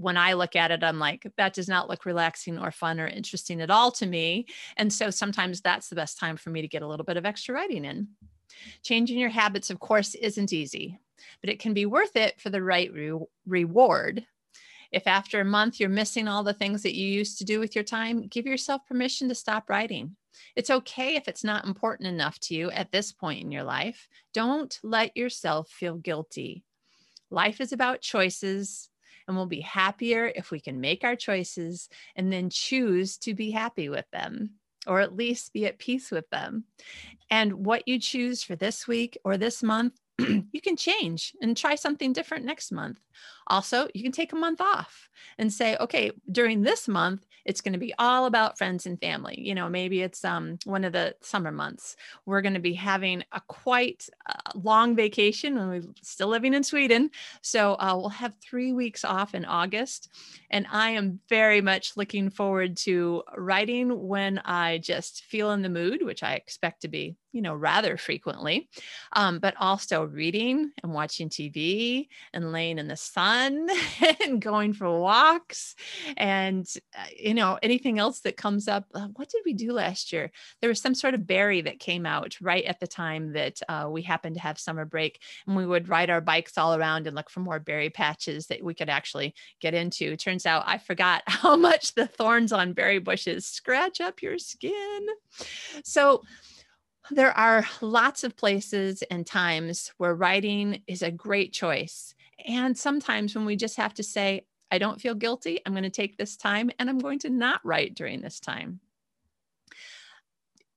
when 0.00 0.16
I 0.16 0.32
look 0.32 0.56
at 0.56 0.70
it, 0.70 0.82
I'm 0.82 0.98
like, 0.98 1.30
that 1.36 1.52
does 1.52 1.68
not 1.68 1.88
look 1.90 2.06
relaxing 2.06 2.58
or 2.58 2.70
fun 2.70 2.98
or 2.98 3.06
interesting 3.06 3.60
at 3.60 3.70
all 3.70 3.90
to 3.92 4.06
me. 4.06 4.46
And 4.78 4.90
so 4.90 5.10
sometimes 5.10 5.60
that's 5.60 5.88
the 5.88 5.94
best 5.96 6.18
time 6.18 6.38
for 6.38 6.48
me 6.48 6.62
to 6.62 6.68
get 6.68 6.82
a 6.82 6.86
little 6.88 7.04
bit 7.04 7.18
of 7.18 7.26
extra 7.26 7.54
writing 7.54 7.84
in. 7.84 8.08
Changing 8.82 9.18
your 9.18 9.28
habits, 9.28 9.68
of 9.68 9.78
course, 9.78 10.14
isn't 10.14 10.54
easy, 10.54 10.98
but 11.42 11.50
it 11.50 11.60
can 11.60 11.74
be 11.74 11.84
worth 11.84 12.16
it 12.16 12.40
for 12.40 12.48
the 12.48 12.62
right 12.62 12.90
re- 12.92 13.26
reward. 13.46 14.24
If 14.90 15.06
after 15.06 15.40
a 15.40 15.44
month 15.44 15.78
you're 15.78 15.90
missing 15.90 16.26
all 16.28 16.42
the 16.42 16.54
things 16.54 16.82
that 16.82 16.96
you 16.96 17.06
used 17.06 17.38
to 17.38 17.44
do 17.44 17.60
with 17.60 17.74
your 17.74 17.84
time, 17.84 18.26
give 18.26 18.46
yourself 18.46 18.86
permission 18.86 19.28
to 19.28 19.34
stop 19.34 19.68
writing. 19.68 20.16
It's 20.56 20.70
okay 20.70 21.16
if 21.16 21.28
it's 21.28 21.44
not 21.44 21.66
important 21.66 22.08
enough 22.08 22.38
to 22.40 22.54
you 22.54 22.70
at 22.70 22.92
this 22.92 23.12
point 23.12 23.42
in 23.42 23.52
your 23.52 23.64
life. 23.64 24.08
Don't 24.32 24.78
let 24.82 25.16
yourself 25.16 25.68
feel 25.68 25.96
guilty. 25.96 26.64
Life 27.30 27.60
is 27.60 27.72
about 27.72 28.00
choices, 28.00 28.88
and 29.26 29.36
we'll 29.36 29.46
be 29.46 29.60
happier 29.60 30.32
if 30.34 30.50
we 30.50 30.60
can 30.60 30.80
make 30.80 31.04
our 31.04 31.16
choices 31.16 31.88
and 32.16 32.32
then 32.32 32.50
choose 32.50 33.16
to 33.18 33.34
be 33.34 33.50
happy 33.50 33.88
with 33.88 34.10
them 34.10 34.50
or 34.86 35.00
at 35.00 35.14
least 35.14 35.52
be 35.52 35.66
at 35.66 35.78
peace 35.78 36.10
with 36.10 36.28
them. 36.30 36.64
And 37.30 37.66
what 37.66 37.86
you 37.86 37.98
choose 37.98 38.42
for 38.42 38.56
this 38.56 38.88
week 38.88 39.18
or 39.24 39.36
this 39.36 39.62
month 39.62 39.92
you 40.52 40.60
can 40.60 40.76
change 40.76 41.34
and 41.40 41.56
try 41.56 41.74
something 41.74 42.12
different 42.12 42.44
next 42.44 42.72
month. 42.72 43.00
Also, 43.46 43.88
you 43.94 44.02
can 44.02 44.12
take 44.12 44.32
a 44.32 44.36
month 44.36 44.60
off 44.60 45.08
and 45.38 45.52
say, 45.52 45.76
okay, 45.78 46.10
during 46.30 46.62
this 46.62 46.88
month, 46.88 47.26
it's 47.44 47.60
going 47.60 47.72
to 47.72 47.78
be 47.78 47.94
all 47.98 48.26
about 48.26 48.58
friends 48.58 48.86
and 48.86 49.00
family. 49.00 49.38
You 49.38 49.54
know, 49.54 49.68
maybe 49.68 50.02
it's 50.02 50.24
um, 50.24 50.58
one 50.64 50.84
of 50.84 50.92
the 50.92 51.14
summer 51.20 51.52
months. 51.52 51.96
We're 52.26 52.42
going 52.42 52.54
to 52.54 52.60
be 52.60 52.74
having 52.74 53.24
a 53.32 53.40
quite 53.46 54.08
uh, 54.28 54.52
long 54.54 54.96
vacation 54.96 55.56
when 55.56 55.68
we're 55.68 55.82
still 56.02 56.28
living 56.28 56.54
in 56.54 56.64
Sweden. 56.64 57.10
So 57.42 57.74
uh, 57.74 57.94
we'll 57.96 58.08
have 58.10 58.34
three 58.42 58.72
weeks 58.72 59.04
off 59.04 59.34
in 59.34 59.44
August. 59.44 60.08
And 60.50 60.66
I 60.70 60.90
am 60.90 61.20
very 61.28 61.60
much 61.60 61.96
looking 61.96 62.30
forward 62.30 62.76
to 62.78 63.22
writing 63.36 64.08
when 64.08 64.38
I 64.38 64.78
just 64.78 65.24
feel 65.24 65.52
in 65.52 65.62
the 65.62 65.68
mood, 65.68 66.02
which 66.02 66.22
I 66.22 66.34
expect 66.34 66.82
to 66.82 66.88
be, 66.88 67.16
you 67.32 67.42
know, 67.42 67.54
rather 67.54 67.96
frequently, 67.96 68.68
um, 69.12 69.38
but 69.38 69.54
also 69.58 70.04
reading 70.04 70.70
and 70.82 70.92
watching 70.92 71.28
TV 71.28 72.08
and 72.32 72.52
laying 72.52 72.78
in 72.78 72.88
the 72.88 72.96
sun 72.96 73.68
and 74.24 74.40
going 74.40 74.72
for 74.72 74.98
walks 74.98 75.74
and, 76.16 76.66
uh, 76.96 77.04
you 77.16 77.34
know, 77.34 77.58
anything 77.62 77.98
else 77.98 78.20
that 78.20 78.36
comes 78.36 78.68
up. 78.68 78.84
Uh, 78.94 79.08
what 79.14 79.28
did 79.28 79.42
we 79.44 79.52
do 79.52 79.72
last 79.72 80.12
year? 80.12 80.30
There 80.60 80.68
was 80.68 80.80
some 80.80 80.94
sort 80.94 81.14
of 81.14 81.26
berry 81.26 81.60
that 81.62 81.78
came 81.78 82.06
out 82.06 82.36
right 82.40 82.64
at 82.64 82.80
the 82.80 82.86
time 82.86 83.32
that 83.32 83.60
uh, 83.68 83.88
we 83.90 84.02
happened 84.02 84.36
to 84.36 84.42
have 84.42 84.58
summer 84.58 84.84
break, 84.84 85.22
and 85.46 85.56
we 85.56 85.66
would 85.66 85.88
ride 85.88 86.10
our 86.10 86.20
bikes 86.20 86.58
all 86.58 86.74
around 86.74 87.06
and 87.06 87.14
look 87.16 87.30
for 87.30 87.40
more 87.40 87.60
berry 87.60 87.90
patches 87.90 88.46
that 88.48 88.62
we 88.62 88.74
could 88.74 88.90
actually 88.90 89.34
get 89.60 89.74
into. 89.74 90.16
Turns 90.16 90.46
out 90.46 90.64
I 90.66 90.78
forgot 90.78 91.22
how 91.26 91.56
much 91.56 91.94
the 91.94 92.06
thorns 92.06 92.52
on 92.52 92.72
berry 92.72 92.98
bushes 92.98 93.46
scratch 93.46 94.00
up 94.00 94.22
your 94.22 94.38
skin. 94.38 95.06
So, 95.84 96.22
there 97.10 97.36
are 97.36 97.66
lots 97.80 98.24
of 98.24 98.36
places 98.36 99.02
and 99.10 99.26
times 99.26 99.92
where 99.98 100.14
writing 100.14 100.82
is 100.86 101.02
a 101.02 101.10
great 101.10 101.52
choice. 101.52 102.14
And 102.46 102.76
sometimes 102.76 103.34
when 103.34 103.44
we 103.44 103.56
just 103.56 103.76
have 103.76 103.94
to 103.94 104.02
say, 104.02 104.46
I 104.70 104.78
don't 104.78 105.00
feel 105.00 105.14
guilty, 105.14 105.60
I'm 105.64 105.72
going 105.72 105.82
to 105.82 105.90
take 105.90 106.16
this 106.16 106.36
time 106.36 106.70
and 106.78 106.88
I'm 106.88 106.98
going 106.98 107.18
to 107.20 107.30
not 107.30 107.60
write 107.64 107.94
during 107.94 108.20
this 108.20 108.40
time. 108.40 108.80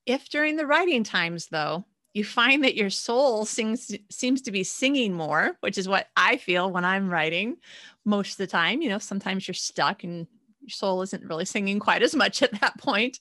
If 0.05 0.29
during 0.29 0.57
the 0.57 0.65
writing 0.65 1.03
times, 1.03 1.47
though, 1.47 1.85
you 2.13 2.23
find 2.23 2.63
that 2.63 2.75
your 2.75 2.89
soul 2.89 3.45
sings, 3.45 3.95
seems 4.09 4.41
to 4.43 4.51
be 4.51 4.63
singing 4.63 5.13
more, 5.13 5.57
which 5.61 5.77
is 5.77 5.87
what 5.87 6.07
I 6.15 6.37
feel 6.37 6.69
when 6.69 6.85
I'm 6.85 7.09
writing 7.09 7.57
most 8.05 8.33
of 8.33 8.37
the 8.37 8.47
time. 8.47 8.81
You 8.81 8.89
know, 8.89 8.99
sometimes 8.99 9.47
you're 9.47 9.55
stuck 9.55 10.03
and 10.03 10.27
your 10.61 10.69
soul 10.69 11.01
isn't 11.01 11.23
really 11.23 11.45
singing 11.45 11.79
quite 11.79 12.03
as 12.03 12.15
much 12.15 12.41
at 12.41 12.59
that 12.59 12.77
point. 12.77 13.19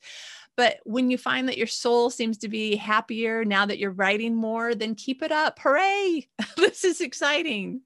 But 0.57 0.81
when 0.85 1.11
you 1.11 1.17
find 1.17 1.49
that 1.49 1.59
your 1.59 1.67
soul 1.67 2.11
seems 2.11 2.39
to 2.39 2.49
be 2.49 2.77
happier 2.77 3.45
now 3.45 3.65
that 3.67 3.79
you're 3.79 3.91
writing 3.91 4.35
more, 4.35 4.75
then 4.75 4.95
keep 4.95 5.23
it 5.23 5.33
up. 5.33 5.59
Hooray! 5.61 6.29
this 6.57 6.85
is 6.85 7.01
exciting. 7.01 7.83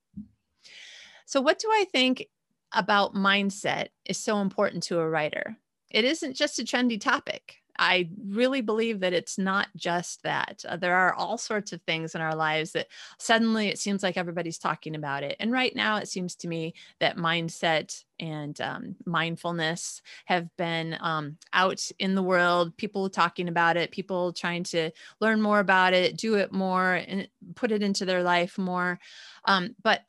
So, 1.27 1.41
what 1.41 1.59
do 1.59 1.69
I 1.71 1.87
think 1.93 2.27
about 2.73 3.15
mindset 3.15 3.89
is 4.05 4.19
so 4.19 4.41
important 4.41 4.83
to 4.85 4.99
a 4.99 5.09
writer? 5.09 5.57
It 5.91 6.05
isn't 6.05 6.35
just 6.35 6.59
a 6.59 6.65
trendy 6.65 7.01
topic. 7.01 7.57
I 7.79 8.09
really 8.29 8.61
believe 8.61 9.01
that 9.01 9.13
it's 9.13 9.39
not 9.39 9.69
just 9.77 10.23
that. 10.23 10.65
Uh, 10.69 10.77
there 10.77 10.97
are 10.97 11.15
all 11.15 11.39
sorts 11.39 11.73
of 11.73 11.83
things 11.83 12.15
in 12.15 12.21
our 12.21 12.35
lives 12.35 12.73
that 12.73 12.89
suddenly 13.19 13.69
it 13.69 13.79
seems 13.79 14.03
like 14.03 14.17
everybody's 14.17 14.59
talking 14.59 14.95
about 14.95 15.23
it. 15.23 15.37
And 15.41 15.53
right 15.53 15.75
now, 15.75 15.97
it 15.97 16.09
seems 16.09 16.35
to 16.37 16.49
me 16.49 16.75
that 17.01 17.17
mindset 17.17 18.03
and 18.19 18.61
um, 18.61 18.97
mindfulness 19.05 20.03
have 20.25 20.49
been 20.57 20.97
um, 21.01 21.37
out 21.53 21.91
in 21.99 22.15
the 22.15 22.23
world, 22.23 22.77
people 22.77 23.09
talking 23.11 23.49
about 23.49 23.77
it, 23.77 23.91
people 23.91 24.33
trying 24.33 24.65
to 24.65 24.91
learn 25.21 25.41
more 25.41 25.61
about 25.61 25.93
it, 25.93 26.17
do 26.17 26.35
it 26.35 26.53
more, 26.53 26.95
and 26.95 27.29
put 27.55 27.73
it 27.73 27.83
into 27.83 28.05
their 28.05 28.23
life 28.23 28.59
more. 28.59 28.99
Um, 29.45 29.75
but 29.83 30.03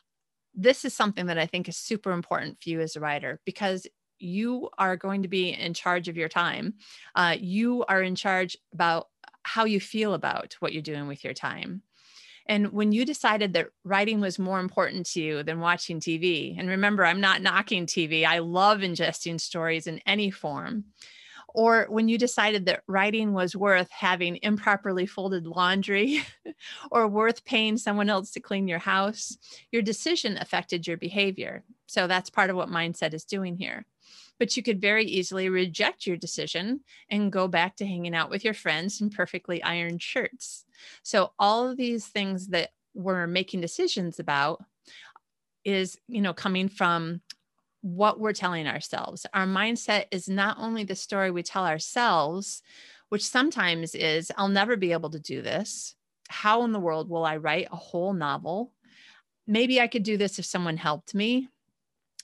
this 0.58 0.86
is 0.86 0.94
something 0.94 1.28
that 1.28 1.38
I 1.38 1.46
think 1.46 1.70
is 1.70 1.78
super 1.78 2.12
important 2.12 2.58
for 2.62 2.70
you 2.70 2.82
as 2.82 2.96
a 2.96 3.00
writer 3.00 3.40
because 3.46 3.86
you 4.20 4.70
are 4.78 4.98
going 4.98 5.24
to 5.24 5.28
be 5.28 5.50
in 5.50 5.74
charge 5.74 6.08
of 6.08 6.18
your 6.18 6.30
time. 6.30 6.76
Uh, 7.16 7.36
you 7.40 7.86
are 7.88 8.02
in 8.02 8.16
charge 8.16 8.58
about 8.74 9.08
how 9.44 9.66
you 9.66 9.80
feel 9.80 10.14
about 10.14 10.56
what 10.60 10.74
you're 10.74 10.82
doing 10.82 11.08
with 11.08 11.24
your 11.24 11.34
time. 11.34 11.82
And 12.48 12.72
when 12.72 12.92
you 12.92 13.06
decided 13.06 13.54
that 13.54 13.70
writing 13.84 14.22
was 14.22 14.40
more 14.40 14.60
important 14.60 15.06
to 15.08 15.22
you 15.22 15.44
than 15.44 15.60
watching 15.60 16.00
TV, 16.00 16.58
and 16.58 16.70
remember, 16.70 17.06
I'm 17.06 17.22
not 17.22 17.42
knocking 17.42 17.86
TV, 17.86 18.26
I 18.26 18.40
love 18.40 18.80
ingesting 18.80 19.40
stories 19.40 19.88
in 19.88 20.00
any 20.06 20.32
form. 20.32 20.86
Or 21.54 21.88
when 21.90 22.08
you 22.08 22.18
decided 22.18 22.66
that 22.66 22.84
writing 22.88 23.34
was 23.34 23.56
worth 23.56 23.90
having 23.90 24.38
improperly 24.44 25.06
folded 25.06 25.48
laundry 25.48 26.24
or 26.92 27.08
worth 27.08 27.44
paying 27.46 27.78
someone 27.78 28.10
else 28.10 28.32
to 28.32 28.40
clean 28.40 28.68
your 28.68 28.80
house, 28.80 29.38
your 29.72 29.82
decision 29.82 30.38
affected 30.38 30.86
your 30.86 30.98
behavior. 30.98 31.64
So 31.88 32.06
that's 32.06 32.30
part 32.30 32.50
of 32.50 32.56
what 32.56 32.70
mindset 32.70 33.14
is 33.14 33.24
doing 33.24 33.58
here 33.58 33.86
but 34.39 34.56
you 34.56 34.63
could 34.63 34.82
very 34.82 35.06
easily 35.06 35.50
reject 35.50 36.06
your 36.06 36.17
decision 36.17 36.82
and 37.10 37.32
go 37.32 37.48
back 37.48 37.75
to 37.77 37.86
hanging 37.86 38.15
out 38.15 38.29
with 38.29 38.44
your 38.44 38.53
friends 38.53 39.01
in 39.01 39.10
perfectly 39.10 39.62
ironed 39.63 40.01
shirts. 40.01 40.65
So 41.03 41.32
all 41.39 41.70
of 41.70 41.77
these 41.77 42.06
things 42.08 42.48
that 42.48 42.70
we're 42.94 43.27
making 43.27 43.62
decisions 43.62 44.20
about 44.20 44.63
is, 45.63 45.98
you 46.08 46.22
know, 46.22 46.34
coming 46.34 46.70
from 46.70 47.22
what 47.82 48.20
we're 48.20 48.34
telling 48.34 48.67
ourselves. 48.67 49.25
Our 49.34 49.46
mindset 49.46 50.06
is 50.12 50.27
not 50.27 50.58
only 50.60 50.84
the 50.84 50.96
story 50.96 51.32
we 51.32 51.44
tell 51.44 51.65
ourselves, 51.65 52.62
which 53.10 53.25
sometimes 53.25 53.96
is, 53.96 54.32
I'll 54.38 54.50
never 54.50 54.75
be 54.75 54.91
able 54.91 55.10
to 55.12 55.20
do 55.20 55.41
this. 55.41 55.96
How 56.29 56.63
in 56.63 56.72
the 56.72 56.79
world 56.79 57.10
will 57.10 57.25
I 57.25 57.38
write 57.38 57.67
a 57.72 57.77
whole 57.77 58.13
novel? 58.13 58.74
Maybe 59.46 59.79
I 59.79 59.88
could 59.88 60.03
do 60.03 60.17
this 60.17 60.39
if 60.39 60.46
someone 60.46 60.77
helped 60.77 61.15
me. 61.15 61.48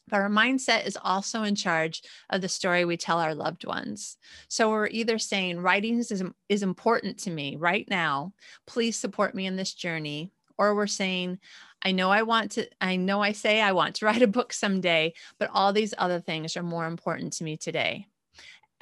But 0.10 0.20
our 0.20 0.30
mindset 0.30 0.86
is 0.86 0.98
also 1.02 1.44
in 1.44 1.56
charge 1.56 2.04
of 2.30 2.42
the 2.42 2.50
story 2.50 2.86
we 2.86 2.98
tell 2.98 3.20
our 3.20 3.34
loved 3.34 3.66
ones. 3.66 4.18
So 4.48 4.70
we're 4.70 4.88
either 4.88 5.18
saying, 5.18 5.60
writing 5.62 6.00
is, 6.00 6.24
is 6.50 6.64
important 6.64 7.20
to 7.20 7.30
me 7.30 7.56
right 7.56 7.88
now. 7.90 8.34
Please 8.68 8.98
support 8.98 9.34
me 9.34 9.46
in 9.46 9.56
this 9.56 9.74
journey. 9.74 10.32
Or 10.58 10.76
we're 10.76 10.88
saying, 10.88 11.40
I 11.82 11.92
know 11.92 12.12
I 12.12 12.24
want 12.24 12.52
to, 12.52 12.68
I 12.80 12.96
know 12.96 13.22
I 13.22 13.32
say 13.32 13.62
I 13.62 13.72
want 13.72 13.96
to 13.96 14.06
write 14.08 14.22
a 14.22 14.28
book 14.28 14.54
someday, 14.54 15.14
but 15.40 15.50
all 15.54 15.74
these 15.74 15.94
other 15.98 16.20
things 16.20 16.56
are 16.58 16.64
more 16.64 16.86
important 16.86 17.34
to 17.34 17.44
me 17.44 17.58
today. 17.58 18.08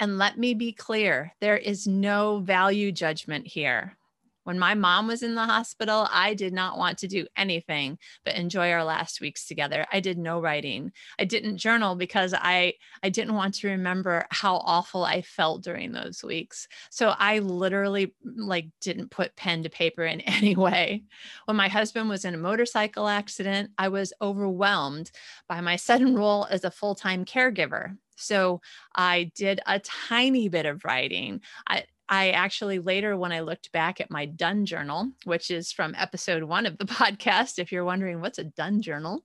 And 0.00 0.18
let 0.18 0.36
me 0.36 0.54
be 0.54 0.72
clear 0.72 1.32
there 1.40 1.56
is 1.56 1.86
no 1.86 2.40
value 2.40 2.90
judgment 2.90 3.46
here. 3.46 3.96
When 4.44 4.58
my 4.58 4.74
mom 4.74 5.06
was 5.06 5.22
in 5.22 5.34
the 5.34 5.44
hospital, 5.44 6.08
I 6.10 6.34
did 6.34 6.52
not 6.52 6.78
want 6.78 6.98
to 6.98 7.08
do 7.08 7.26
anything 7.36 7.98
but 8.24 8.34
enjoy 8.34 8.70
our 8.70 8.84
last 8.84 9.20
weeks 9.20 9.46
together. 9.46 9.86
I 9.92 10.00
did 10.00 10.18
no 10.18 10.40
writing. 10.40 10.92
I 11.18 11.24
didn't 11.24 11.58
journal 11.58 11.94
because 11.94 12.34
I 12.34 12.74
I 13.02 13.08
didn't 13.08 13.34
want 13.34 13.54
to 13.56 13.68
remember 13.68 14.26
how 14.30 14.56
awful 14.56 15.04
I 15.04 15.22
felt 15.22 15.62
during 15.62 15.92
those 15.92 16.22
weeks. 16.22 16.68
So 16.90 17.14
I 17.16 17.38
literally 17.40 18.14
like 18.24 18.68
didn't 18.80 19.10
put 19.10 19.36
pen 19.36 19.62
to 19.62 19.70
paper 19.70 20.04
in 20.04 20.20
any 20.22 20.56
way. 20.56 21.04
When 21.44 21.56
my 21.56 21.68
husband 21.68 22.08
was 22.08 22.24
in 22.24 22.34
a 22.34 22.38
motorcycle 22.38 23.08
accident, 23.08 23.70
I 23.78 23.88
was 23.88 24.12
overwhelmed 24.20 25.10
by 25.48 25.60
my 25.60 25.76
sudden 25.76 26.14
role 26.16 26.46
as 26.50 26.64
a 26.64 26.70
full-time 26.70 27.24
caregiver. 27.24 27.96
So 28.16 28.60
I 28.94 29.32
did 29.34 29.60
a 29.66 29.80
tiny 29.80 30.48
bit 30.48 30.66
of 30.66 30.84
writing. 30.84 31.40
I, 31.66 31.84
I 32.12 32.28
actually 32.32 32.78
later, 32.78 33.16
when 33.16 33.32
I 33.32 33.40
looked 33.40 33.72
back 33.72 33.98
at 33.98 34.10
my 34.10 34.26
done 34.26 34.66
journal, 34.66 35.10
which 35.24 35.50
is 35.50 35.72
from 35.72 35.94
episode 35.96 36.42
one 36.42 36.66
of 36.66 36.76
the 36.76 36.84
podcast, 37.00 37.58
if 37.58 37.72
you're 37.72 37.86
wondering 37.86 38.20
what's 38.20 38.38
a 38.38 38.44
done 38.44 38.82
journal, 38.82 39.24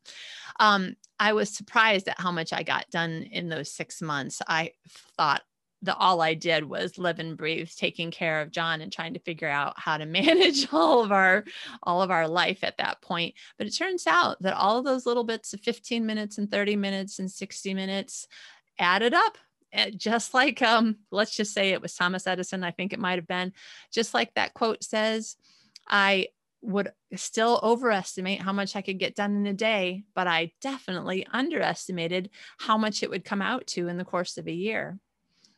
um, 0.62 0.96
I 1.20 1.34
was 1.34 1.50
surprised 1.50 2.08
at 2.08 2.18
how 2.18 2.32
much 2.32 2.54
I 2.54 2.64
got 2.64 2.90
done 2.90 3.28
in 3.30 3.50
those 3.50 3.74
six 3.74 4.02
months. 4.02 4.42
I 4.48 4.72
thought, 5.18 5.42
the 5.82 5.96
all 5.96 6.22
I 6.22 6.34
did 6.34 6.64
was 6.64 6.98
live 6.98 7.20
and 7.20 7.38
breathe, 7.38 7.70
taking 7.76 8.10
care 8.10 8.42
of 8.42 8.52
John 8.52 8.80
and 8.80 8.92
trying 8.92 9.14
to 9.16 9.20
figure 9.20 9.50
out 9.50 9.78
how 9.78 9.98
to 9.98 10.06
manage 10.08 10.72
all 10.72 11.04
of 11.04 11.12
our 11.12 11.44
all 11.84 12.02
of 12.02 12.10
our 12.10 12.28
life 12.28 12.64
at 12.64 12.78
that 12.78 13.02
point. 13.02 13.36
But 13.58 13.68
it 13.68 13.72
turns 13.72 14.08
out 14.08 14.42
that 14.42 14.56
all 14.56 14.78
of 14.78 14.86
those 14.86 15.06
little 15.06 15.26
bits 15.26 15.54
of 15.54 15.60
15 15.60 16.06
minutes 16.06 16.38
and 16.38 16.50
30 16.50 16.78
minutes 16.78 17.20
and 17.20 17.30
60 17.30 17.74
minutes 17.74 18.28
added 18.80 19.14
up. 19.14 19.38
Eh, 19.74 19.92
just 19.96 20.34
like 20.34 20.62
um, 20.62 20.98
let's 21.12 21.36
just 21.36 21.54
say 21.54 21.72
it 21.72 21.82
was 21.82 21.94
Thomas 21.94 22.28
Edison, 22.28 22.64
I 22.64 22.72
think 22.72 22.94
it 22.94 23.00
might 23.00 23.18
have 23.18 23.28
been, 23.28 23.54
just 23.92 24.14
like 24.14 24.34
that 24.36 24.54
quote 24.54 24.84
says, 24.84 25.36
I 25.88 26.28
would 26.62 26.92
still 27.16 27.60
overestimate 27.62 28.42
how 28.42 28.54
much 28.54 28.76
I 28.76 28.82
could 28.82 28.98
get 28.98 29.16
done 29.16 29.36
in 29.36 29.48
a 29.48 29.54
day, 29.54 30.04
but 30.16 30.28
I 30.28 30.52
definitely 30.62 31.28
underestimated 31.32 32.30
how 32.58 32.78
much 32.78 33.04
it 33.04 33.10
would 33.10 33.24
come 33.24 33.42
out 33.42 33.68
to 33.68 33.88
in 33.88 33.98
the 33.98 34.06
course 34.06 34.38
of 34.38 34.48
a 34.48 34.52
year. 34.52 35.00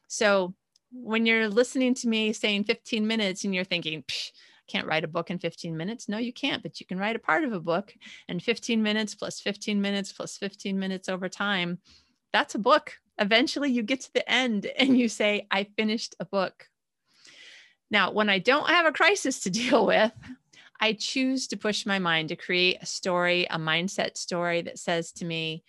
So 0.07 0.53
when 0.91 1.25
you're 1.25 1.47
listening 1.47 1.93
to 1.95 2.07
me 2.07 2.33
saying 2.33 2.65
15 2.65 3.05
minutes 3.07 3.43
and 3.43 3.55
you're 3.55 3.63
thinking, 3.63 4.03
can't 4.67 4.87
write 4.87 5.03
a 5.03 5.07
book 5.07 5.31
in 5.31 5.39
15 5.39 5.75
minutes. 5.75 6.07
No, 6.07 6.17
you 6.17 6.31
can't, 6.31 6.61
but 6.61 6.79
you 6.79 6.85
can 6.85 6.99
write 6.99 7.15
a 7.15 7.19
part 7.19 7.43
of 7.43 7.53
a 7.53 7.59
book 7.59 7.93
and 8.27 8.41
15 8.41 8.81
minutes 8.81 9.15
plus 9.15 9.39
15 9.39 9.81
minutes 9.81 10.13
plus 10.13 10.37
15 10.37 10.77
minutes 10.79 11.09
over 11.09 11.27
time. 11.27 11.79
That's 12.31 12.55
a 12.55 12.59
book. 12.59 12.99
Eventually 13.19 13.71
you 13.71 13.83
get 13.83 14.01
to 14.01 14.13
the 14.13 14.29
end 14.29 14.65
and 14.77 14.97
you 14.97 15.09
say, 15.09 15.47
I 15.51 15.65
finished 15.77 16.15
a 16.19 16.25
book. 16.25 16.67
Now, 17.91 18.11
when 18.11 18.29
I 18.29 18.39
don't 18.39 18.69
have 18.69 18.85
a 18.85 18.91
crisis 18.91 19.41
to 19.41 19.49
deal 19.49 19.85
with, 19.85 20.11
I 20.79 20.93
choose 20.93 21.47
to 21.47 21.57
push 21.57 21.85
my 21.85 21.99
mind 21.99 22.29
to 22.29 22.35
create 22.35 22.77
a 22.81 22.85
story, 22.85 23.45
a 23.49 23.57
mindset 23.57 24.17
story 24.17 24.61
that 24.61 24.79
says 24.79 25.11
to 25.13 25.25
me, 25.25 25.63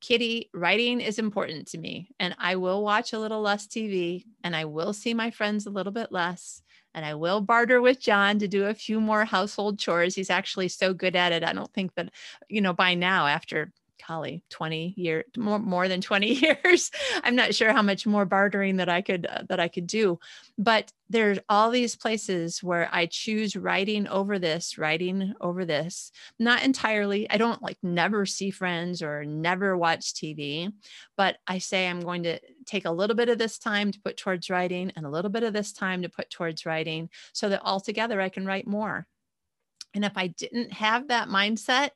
Kitty, 0.00 0.50
writing 0.52 1.00
is 1.00 1.18
important 1.18 1.68
to 1.68 1.78
me, 1.78 2.10
and 2.20 2.36
I 2.38 2.56
will 2.56 2.82
watch 2.82 3.14
a 3.14 3.18
little 3.18 3.40
less 3.40 3.66
TV 3.66 4.24
and 4.44 4.54
I 4.54 4.66
will 4.66 4.92
see 4.92 5.14
my 5.14 5.30
friends 5.30 5.64
a 5.64 5.70
little 5.70 5.92
bit 5.92 6.12
less. 6.12 6.60
And 6.92 7.06
I 7.06 7.14
will 7.14 7.40
barter 7.40 7.80
with 7.80 8.00
John 8.00 8.38
to 8.38 8.46
do 8.46 8.66
a 8.66 8.74
few 8.74 9.00
more 9.00 9.24
household 9.24 9.78
chores. 9.78 10.14
He's 10.14 10.30
actually 10.30 10.68
so 10.68 10.92
good 10.94 11.16
at 11.16 11.32
it. 11.32 11.42
I 11.42 11.52
don't 11.52 11.72
think 11.72 11.94
that, 11.94 12.10
you 12.48 12.60
know, 12.60 12.74
by 12.74 12.94
now, 12.94 13.26
after 13.26 13.72
golly 14.06 14.42
20 14.50 14.94
year 14.96 15.24
more, 15.36 15.58
more 15.58 15.88
than 15.88 16.00
20 16.00 16.26
years. 16.34 16.90
I'm 17.22 17.36
not 17.36 17.54
sure 17.54 17.72
how 17.72 17.82
much 17.82 18.06
more 18.06 18.24
bartering 18.24 18.76
that 18.76 18.88
i 18.88 19.02
could 19.02 19.26
uh, 19.26 19.42
that 19.48 19.60
i 19.60 19.68
could 19.68 19.86
do. 19.86 20.18
But 20.58 20.92
there's 21.10 21.38
all 21.48 21.70
these 21.70 21.96
places 21.96 22.62
where 22.62 22.88
i 22.92 23.06
choose 23.06 23.56
writing 23.56 24.06
over 24.08 24.38
this 24.38 24.78
writing 24.78 25.34
over 25.40 25.64
this 25.64 26.10
not 26.38 26.62
entirely. 26.62 27.30
I 27.30 27.36
don't 27.36 27.62
like 27.62 27.78
never 27.82 28.26
see 28.26 28.50
friends 28.50 29.02
or 29.02 29.24
never 29.24 29.76
watch 29.76 30.14
tv 30.14 30.72
but 31.16 31.36
i 31.46 31.58
say 31.58 31.88
i'm 31.88 32.00
going 32.00 32.24
to 32.24 32.38
take 32.66 32.84
a 32.84 32.90
little 32.90 33.16
bit 33.16 33.28
of 33.28 33.38
this 33.38 33.58
time 33.58 33.92
to 33.92 34.00
put 34.00 34.16
towards 34.16 34.50
writing 34.50 34.92
and 34.96 35.06
a 35.06 35.10
little 35.10 35.30
bit 35.30 35.42
of 35.42 35.52
this 35.52 35.72
time 35.72 36.02
to 36.02 36.08
put 36.08 36.30
towards 36.30 36.66
writing 36.66 37.08
so 37.32 37.48
that 37.48 37.62
altogether 37.62 38.20
i 38.20 38.28
can 38.28 38.46
write 38.46 38.66
more. 38.66 39.06
And 39.94 40.04
if 40.04 40.12
I 40.16 40.26
didn't 40.26 40.72
have 40.72 41.08
that 41.08 41.28
mindset, 41.28 41.90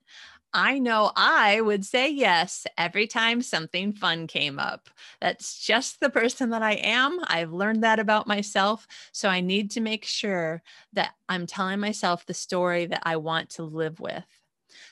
I 0.52 0.78
know 0.78 1.12
I 1.14 1.60
would 1.60 1.84
say 1.84 2.10
yes 2.10 2.66
every 2.78 3.06
time 3.06 3.42
something 3.42 3.92
fun 3.92 4.26
came 4.26 4.58
up. 4.58 4.88
That's 5.20 5.64
just 5.64 6.00
the 6.00 6.10
person 6.10 6.50
that 6.50 6.62
I 6.62 6.72
am. 6.74 7.20
I've 7.24 7.52
learned 7.52 7.84
that 7.84 7.98
about 7.98 8.26
myself. 8.26 8.86
So 9.12 9.28
I 9.28 9.40
need 9.40 9.70
to 9.72 9.80
make 9.80 10.04
sure 10.04 10.62
that 10.94 11.12
I'm 11.28 11.46
telling 11.46 11.80
myself 11.80 12.24
the 12.24 12.34
story 12.34 12.86
that 12.86 13.02
I 13.04 13.16
want 13.16 13.50
to 13.50 13.62
live 13.64 14.00
with. 14.00 14.24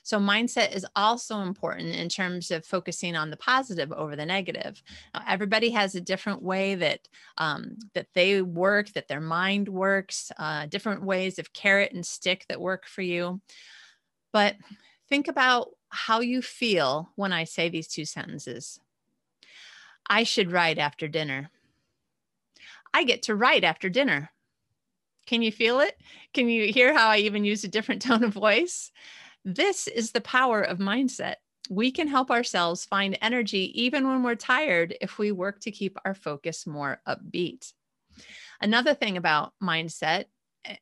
So, 0.03 0.19
mindset 0.19 0.75
is 0.75 0.85
also 0.95 1.41
important 1.41 1.95
in 1.95 2.09
terms 2.09 2.49
of 2.49 2.65
focusing 2.65 3.15
on 3.15 3.29
the 3.29 3.37
positive 3.37 3.91
over 3.91 4.15
the 4.15 4.25
negative. 4.25 4.81
Now, 5.13 5.21
everybody 5.27 5.69
has 5.71 5.95
a 5.95 6.01
different 6.01 6.41
way 6.41 6.75
that 6.75 7.01
um, 7.37 7.77
that 7.93 8.07
they 8.15 8.41
work, 8.41 8.91
that 8.93 9.07
their 9.07 9.21
mind 9.21 9.69
works, 9.69 10.31
uh, 10.37 10.65
different 10.65 11.03
ways 11.03 11.39
of 11.39 11.53
carrot 11.53 11.93
and 11.93 12.05
stick 12.05 12.45
that 12.49 12.59
work 12.59 12.87
for 12.87 13.01
you. 13.01 13.39
But 14.33 14.55
Think 15.09 15.27
about 15.27 15.69
how 15.89 16.19
you 16.19 16.41
feel 16.41 17.11
when 17.15 17.31
I 17.31 17.45
say 17.45 17.69
these 17.69 17.87
two 17.87 18.05
sentences. 18.05 18.79
I 20.09 20.23
should 20.23 20.51
write 20.51 20.77
after 20.77 21.07
dinner. 21.07 21.49
I 22.93 23.03
get 23.03 23.23
to 23.23 23.35
write 23.35 23.63
after 23.63 23.89
dinner. 23.89 24.31
Can 25.25 25.41
you 25.41 25.51
feel 25.51 25.81
it? 25.81 25.97
Can 26.33 26.49
you 26.49 26.71
hear 26.71 26.93
how 26.93 27.09
I 27.09 27.17
even 27.17 27.43
use 27.43 27.63
a 27.63 27.69
different 27.69 28.01
tone 28.03 28.23
of 28.23 28.33
voice? 28.33 28.91
This 29.43 29.87
is 29.87 30.11
the 30.11 30.21
power 30.21 30.61
of 30.61 30.79
mindset. 30.79 31.35
We 31.69 31.91
can 31.91 32.07
help 32.07 32.31
ourselves 32.31 32.85
find 32.85 33.17
energy 33.21 33.81
even 33.81 34.07
when 34.07 34.23
we're 34.23 34.35
tired 34.35 34.95
if 35.01 35.17
we 35.17 35.31
work 35.31 35.59
to 35.61 35.71
keep 35.71 35.97
our 36.05 36.13
focus 36.13 36.65
more 36.65 37.01
upbeat. 37.07 37.73
Another 38.61 38.93
thing 38.93 39.17
about 39.17 39.53
mindset 39.61 40.25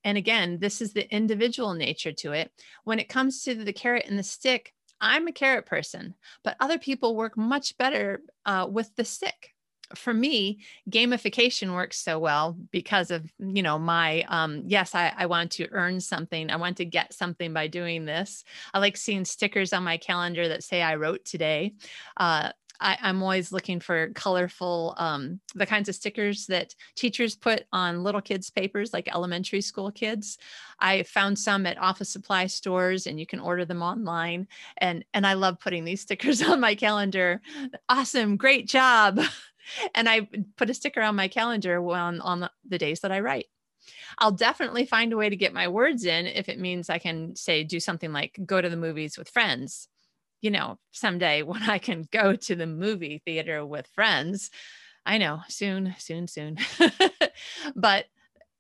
and 0.04 0.18
again, 0.18 0.60
this 0.60 0.82
is 0.82 0.94
the 0.94 1.14
individual 1.14 1.74
nature 1.74 2.12
to 2.14 2.32
it. 2.32 2.52
When 2.84 3.00
it 3.00 3.10
comes 3.10 3.44
to 3.44 3.56
the 3.56 3.74
carrot 3.74 4.06
and 4.08 4.18
the 4.18 4.24
stick, 4.24 4.74
I'm 5.02 5.28
a 5.28 5.32
carrot 5.32 5.66
person, 5.66 6.16
but 6.44 6.56
other 6.60 6.78
people 6.78 7.16
work 7.16 7.38
much 7.38 7.78
better 7.78 8.22
uh, 8.46 8.68
with 8.70 8.96
the 8.96 9.06
stick. 9.06 9.52
For 9.94 10.14
me, 10.14 10.62
gamification 10.90 11.76
works 11.76 11.98
so 11.98 12.18
well 12.18 12.58
because 12.72 13.12
of 13.12 13.32
you 13.38 13.62
know 13.62 13.78
my 13.78 14.24
um, 14.24 14.64
yes, 14.66 14.96
I, 14.96 15.14
I 15.16 15.28
want 15.28 15.52
to 15.54 15.68
earn 15.72 16.00
something. 16.00 16.50
I 16.50 16.56
want 16.56 16.78
to 16.78 16.86
get 16.86 17.14
something 17.14 17.54
by 17.54 17.68
doing 17.68 18.06
this. 18.06 18.44
I 18.74 18.80
like 18.80 18.98
seeing 18.98 19.26
stickers 19.26 19.74
on 19.74 19.84
my 19.84 19.98
calendar 19.98 20.48
that 20.48 20.64
say 20.64 20.82
I 20.82 20.96
wrote 20.96 21.24
today. 21.24 21.76
Uh, 22.18 22.52
I, 22.80 22.98
am 23.02 23.22
always 23.22 23.52
looking 23.52 23.80
for 23.80 24.10
colorful, 24.10 24.96
um, 24.98 25.40
the 25.54 25.66
kinds 25.66 25.90
of 25.90 25.96
stickers 25.96 26.46
that 26.48 26.74
teachers 26.96 27.36
put 27.36 27.66
on 27.72 28.04
little 28.04 28.22
kids' 28.22 28.50
papers, 28.50 28.94
like 28.94 29.14
elementary 29.14 29.62
school 29.62 29.92
kids. 29.92 30.38
I 30.80 31.04
found 31.04 31.40
some 31.40 31.66
at 31.66 31.78
office 31.78 32.10
supply 32.10 32.48
stores, 32.48 33.08
and 33.08 33.20
you 33.20 33.26
can 33.26 33.40
order 33.40 33.66
them 33.66 33.82
online. 33.82 34.48
and 34.78 35.04
And 35.14 35.26
I 35.26 35.34
love 35.34 35.60
putting 35.60 35.86
these 35.86 36.02
stickers 36.02 36.42
on 36.50 36.60
my 36.60 36.76
calendar. 36.76 37.42
Awesome, 37.90 38.38
great 38.38 38.68
job! 38.68 39.20
and 39.96 40.08
I 40.08 40.28
put 40.58 40.70
a 40.70 40.74
sticker 40.74 41.02
on 41.02 41.16
my 41.16 41.28
calendar 41.28 41.86
on 41.92 42.22
on 42.22 42.50
the 42.68 42.78
days 42.78 43.02
that 43.02 43.12
I 43.12 43.20
write. 43.20 43.48
I'll 44.18 44.32
definitely 44.32 44.86
find 44.86 45.14
a 45.14 45.18
way 45.18 45.30
to 45.30 45.36
get 45.36 45.54
my 45.54 45.68
words 45.68 46.06
in 46.06 46.26
if 46.26 46.50
it 46.50 46.60
means 46.60 46.90
I 46.90 46.98
can 46.98 47.36
say 47.36 47.64
do 47.64 47.80
something 47.80 48.12
like 48.12 48.40
go 48.46 48.62
to 48.62 48.70
the 48.70 48.78
movies 48.78 49.18
with 49.18 49.30
friends 49.30 49.90
you 50.42 50.52
know, 50.52 50.78
someday 50.92 51.42
when 51.44 51.64
I 51.64 51.78
can 51.78 52.08
go 52.12 52.36
to 52.36 52.56
the 52.56 52.68
movie 52.68 53.22
theater 53.26 53.66
with 53.66 53.88
friends. 53.94 54.50
I 55.06 55.18
know 55.20 55.42
soon, 55.50 55.96
soon, 56.00 56.28
soon. 56.28 56.58
but 57.76 58.06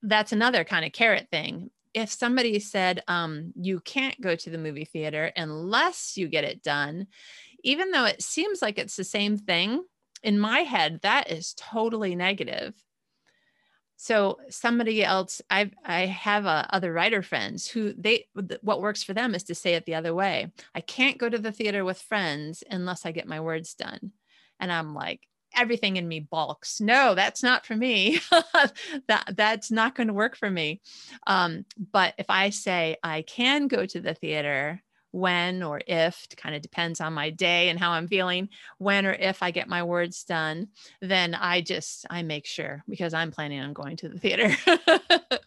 that's 0.04 0.32
another 0.32 0.64
kind 0.64 0.86
of 0.86 0.92
carrot 0.92 1.28
thing. 1.32 1.72
If 1.94 2.12
somebody 2.12 2.60
said 2.60 3.04
um, 3.08 3.54
you 3.56 3.80
can't 3.80 4.20
go 4.22 4.36
to 4.36 4.50
the 4.50 4.58
movie 4.58 4.86
theater 4.86 5.32
unless 5.36 6.18
you 6.18 6.28
get 6.28 6.44
it 6.44 6.62
done, 6.62 7.08
even 7.64 7.90
though 7.90 8.06
it 8.06 8.22
seems 8.22 8.62
like 8.62 8.78
it's 8.78 8.96
the 8.96 9.04
same 9.04 9.38
thing, 9.38 9.84
in 10.22 10.40
my 10.40 10.60
head, 10.60 11.00
that 11.04 11.32
is 11.32 11.54
totally 11.56 12.16
negative 12.16 12.74
so 13.98 14.38
somebody 14.50 15.04
else 15.04 15.42
i 15.50 15.70
i 15.86 16.02
have 16.06 16.46
uh, 16.46 16.66
other 16.70 16.92
writer 16.92 17.22
friends 17.22 17.68
who 17.68 17.94
they 17.94 18.26
what 18.62 18.82
works 18.82 19.04
for 19.04 19.14
them 19.14 19.34
is 19.34 19.44
to 19.44 19.56
say 19.56 19.76
it 19.76 19.86
the 19.86 19.96
other 19.96 20.14
way. 20.14 20.52
I 20.74 20.82
can't 20.82 21.18
go 21.18 21.30
to 21.30 21.38
the 21.38 21.52
theater 21.52 21.86
with 21.86 22.02
friends 22.02 22.64
unless 22.70 23.06
i 23.06 23.12
get 23.12 23.28
my 23.28 23.40
words 23.40 23.74
done. 23.74 24.12
And 24.60 24.72
i'm 24.72 24.94
like 24.94 25.28
everything 25.56 25.96
in 25.96 26.08
me 26.08 26.20
balks. 26.20 26.82
No 26.82 27.16
that's 27.16 27.42
not 27.44 27.66
for 27.66 27.76
me. 27.76 28.20
That 29.08 29.34
that's 29.36 29.72
not 29.72 29.96
going 29.96 30.08
to 30.08 30.14
work 30.14 30.36
for 30.36 30.50
me. 30.50 30.82
Um, 31.28 31.66
but 31.92 32.14
if 32.18 32.30
i 32.30 32.50
say 32.50 32.98
i 33.04 33.22
can 33.22 33.68
go 33.68 33.86
to 33.86 34.00
the 34.00 34.14
theater 34.14 34.82
when 35.16 35.64
or 35.64 35.80
if, 35.88 36.28
kind 36.36 36.56
of 36.56 36.62
depends 36.62 37.00
on 37.00 37.14
my 37.14 37.30
day 37.30 37.70
and 37.70 37.80
how 37.80 37.92
I'm 37.92 38.08
feeling, 38.10 38.50
when 38.80 39.06
or 39.06 39.14
if 39.14 39.42
I 39.42 39.52
get 39.52 39.70
my 39.70 39.82
words 39.82 40.26
done, 40.26 40.68
then 41.02 41.34
I 41.34 41.62
just, 41.62 42.06
I 42.10 42.22
make 42.22 42.46
sure 42.46 42.84
because 42.90 43.14
I'm 43.14 43.32
planning 43.32 43.62
on 43.62 43.72
going 43.72 43.96
to 43.98 44.10
the 44.10 44.20
theater. 44.20 44.54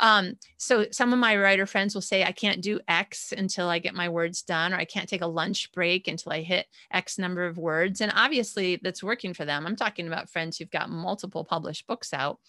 um, 0.00 0.34
so 0.56 0.86
some 0.90 1.12
of 1.12 1.20
my 1.20 1.36
writer 1.36 1.66
friends 1.66 1.94
will 1.94 2.02
say, 2.02 2.24
I 2.24 2.32
can't 2.32 2.60
do 2.60 2.80
X 2.88 3.32
until 3.32 3.68
I 3.68 3.78
get 3.78 3.94
my 3.94 4.08
words 4.08 4.42
done, 4.42 4.72
or 4.72 4.76
I 4.76 4.84
can't 4.84 5.08
take 5.08 5.22
a 5.22 5.28
lunch 5.28 5.70
break 5.70 6.08
until 6.08 6.32
I 6.32 6.42
hit 6.42 6.66
X 6.90 7.16
number 7.16 7.46
of 7.46 7.58
words. 7.58 8.00
And 8.00 8.12
obviously 8.12 8.80
that's 8.82 9.04
working 9.04 9.34
for 9.34 9.44
them. 9.44 9.66
I'm 9.66 9.76
talking 9.76 10.08
about 10.08 10.30
friends 10.30 10.58
who've 10.58 10.68
got 10.68 10.90
multiple 10.90 11.44
published 11.44 11.86
books 11.86 12.12
out. 12.12 12.40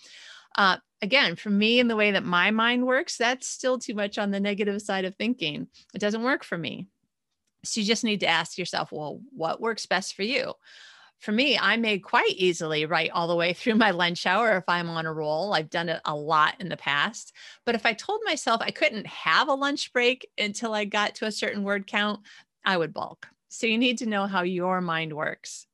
Uh, 0.55 0.77
again, 1.01 1.35
for 1.35 1.49
me 1.49 1.79
and 1.79 1.89
the 1.89 1.95
way 1.95 2.11
that 2.11 2.23
my 2.23 2.51
mind 2.51 2.85
works, 2.85 3.17
that's 3.17 3.47
still 3.47 3.77
too 3.77 3.93
much 3.93 4.17
on 4.17 4.31
the 4.31 4.39
negative 4.39 4.81
side 4.81 5.05
of 5.05 5.15
thinking. 5.15 5.67
It 5.93 5.99
doesn't 5.99 6.23
work 6.23 6.43
for 6.43 6.57
me. 6.57 6.87
So 7.63 7.81
you 7.81 7.87
just 7.87 8.03
need 8.03 8.21
to 8.21 8.27
ask 8.27 8.57
yourself, 8.57 8.91
well, 8.91 9.21
what 9.31 9.61
works 9.61 9.85
best 9.85 10.15
for 10.15 10.23
you? 10.23 10.53
For 11.19 11.31
me, 11.31 11.57
I 11.57 11.77
may 11.77 11.97
quite 11.97 12.35
easily 12.35 12.85
write 12.85 13.09
all 13.11 13.27
the 13.27 13.35
way 13.35 13.53
through 13.53 13.75
my 13.75 13.91
lunch 13.91 14.25
hour 14.25 14.55
if 14.57 14.63
I'm 14.67 14.89
on 14.89 15.05
a 15.05 15.13
roll. 15.13 15.53
I've 15.53 15.69
done 15.69 15.89
it 15.89 15.99
a 16.05 16.15
lot 16.15 16.55
in 16.59 16.69
the 16.69 16.77
past. 16.77 17.33
But 17.65 17.75
if 17.75 17.85
I 17.85 17.93
told 17.93 18.21
myself 18.23 18.61
I 18.61 18.71
couldn't 18.71 19.07
have 19.07 19.47
a 19.47 19.53
lunch 19.53 19.91
break 19.93 20.27
until 20.37 20.73
I 20.73 20.85
got 20.85 21.15
to 21.15 21.25
a 21.25 21.31
certain 21.31 21.63
word 21.63 21.87
count, 21.87 22.19
I 22.63 22.77
would 22.77 22.93
balk. 22.93 23.27
So 23.49 23.65
you 23.65 23.77
need 23.77 23.99
to 23.99 24.05
know 24.05 24.27
how 24.27 24.43
your 24.43 24.81
mind 24.81 25.13
works. 25.13 25.65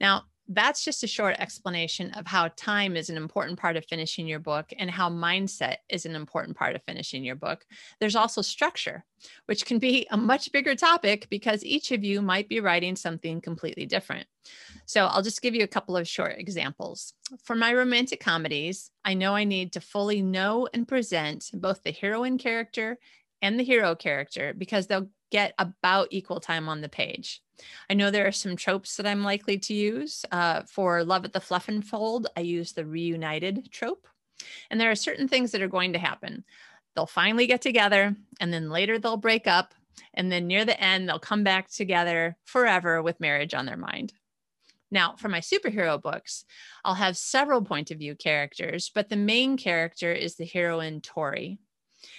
Now, 0.00 0.24
that's 0.54 0.84
just 0.84 1.04
a 1.04 1.06
short 1.06 1.36
explanation 1.38 2.10
of 2.12 2.26
how 2.26 2.48
time 2.56 2.96
is 2.96 3.10
an 3.10 3.16
important 3.16 3.58
part 3.58 3.76
of 3.76 3.84
finishing 3.84 4.26
your 4.26 4.38
book 4.38 4.72
and 4.78 4.90
how 4.90 5.08
mindset 5.10 5.76
is 5.88 6.06
an 6.06 6.14
important 6.14 6.56
part 6.56 6.74
of 6.74 6.82
finishing 6.82 7.24
your 7.24 7.36
book. 7.36 7.64
There's 8.00 8.16
also 8.16 8.42
structure, 8.42 9.04
which 9.46 9.66
can 9.66 9.78
be 9.78 10.06
a 10.10 10.16
much 10.16 10.52
bigger 10.52 10.74
topic 10.74 11.28
because 11.30 11.64
each 11.64 11.92
of 11.92 12.04
you 12.04 12.22
might 12.22 12.48
be 12.48 12.60
writing 12.60 12.96
something 12.96 13.40
completely 13.40 13.86
different. 13.86 14.26
So 14.86 15.06
I'll 15.06 15.22
just 15.22 15.42
give 15.42 15.54
you 15.54 15.64
a 15.64 15.68
couple 15.68 15.96
of 15.96 16.08
short 16.08 16.34
examples. 16.38 17.14
For 17.44 17.54
my 17.54 17.72
romantic 17.72 18.20
comedies, 18.20 18.90
I 19.04 19.14
know 19.14 19.34
I 19.34 19.44
need 19.44 19.72
to 19.72 19.80
fully 19.80 20.22
know 20.22 20.68
and 20.72 20.88
present 20.88 21.50
both 21.54 21.82
the 21.82 21.92
heroine 21.92 22.38
character 22.38 22.98
and 23.40 23.58
the 23.58 23.64
hero 23.64 23.94
character 23.94 24.54
because 24.56 24.86
they'll 24.86 25.10
get 25.30 25.54
about 25.58 26.08
equal 26.10 26.40
time 26.40 26.68
on 26.68 26.80
the 26.80 26.88
page. 26.88 27.42
I 27.90 27.94
know 27.94 28.10
there 28.10 28.26
are 28.26 28.32
some 28.32 28.56
tropes 28.56 28.96
that 28.96 29.06
I'm 29.06 29.24
likely 29.24 29.58
to 29.58 29.74
use. 29.74 30.24
Uh, 30.30 30.62
for 30.62 31.04
Love 31.04 31.24
at 31.24 31.32
the 31.32 31.40
Fluffenfold, 31.40 32.26
I 32.36 32.40
use 32.40 32.72
the 32.72 32.86
reunited 32.86 33.70
trope. 33.70 34.06
And 34.70 34.80
there 34.80 34.90
are 34.90 34.96
certain 34.96 35.28
things 35.28 35.52
that 35.52 35.62
are 35.62 35.68
going 35.68 35.92
to 35.92 35.98
happen. 35.98 36.44
They'll 36.94 37.06
finally 37.06 37.46
get 37.46 37.62
together, 37.62 38.14
and 38.40 38.52
then 38.52 38.70
later 38.70 38.98
they'll 38.98 39.16
break 39.16 39.46
up. 39.46 39.74
And 40.14 40.30
then 40.30 40.46
near 40.46 40.64
the 40.64 40.80
end, 40.80 41.08
they'll 41.08 41.18
come 41.18 41.44
back 41.44 41.70
together 41.70 42.36
forever 42.44 43.02
with 43.02 43.20
marriage 43.20 43.54
on 43.54 43.66
their 43.66 43.76
mind. 43.76 44.12
Now, 44.90 45.14
for 45.16 45.30
my 45.30 45.40
superhero 45.40 46.00
books, 46.00 46.44
I'll 46.84 46.94
have 46.94 47.16
several 47.16 47.62
point 47.62 47.90
of 47.90 47.98
view 47.98 48.14
characters, 48.14 48.90
but 48.94 49.08
the 49.08 49.16
main 49.16 49.56
character 49.56 50.12
is 50.12 50.36
the 50.36 50.44
heroine 50.44 51.00
Tori 51.00 51.58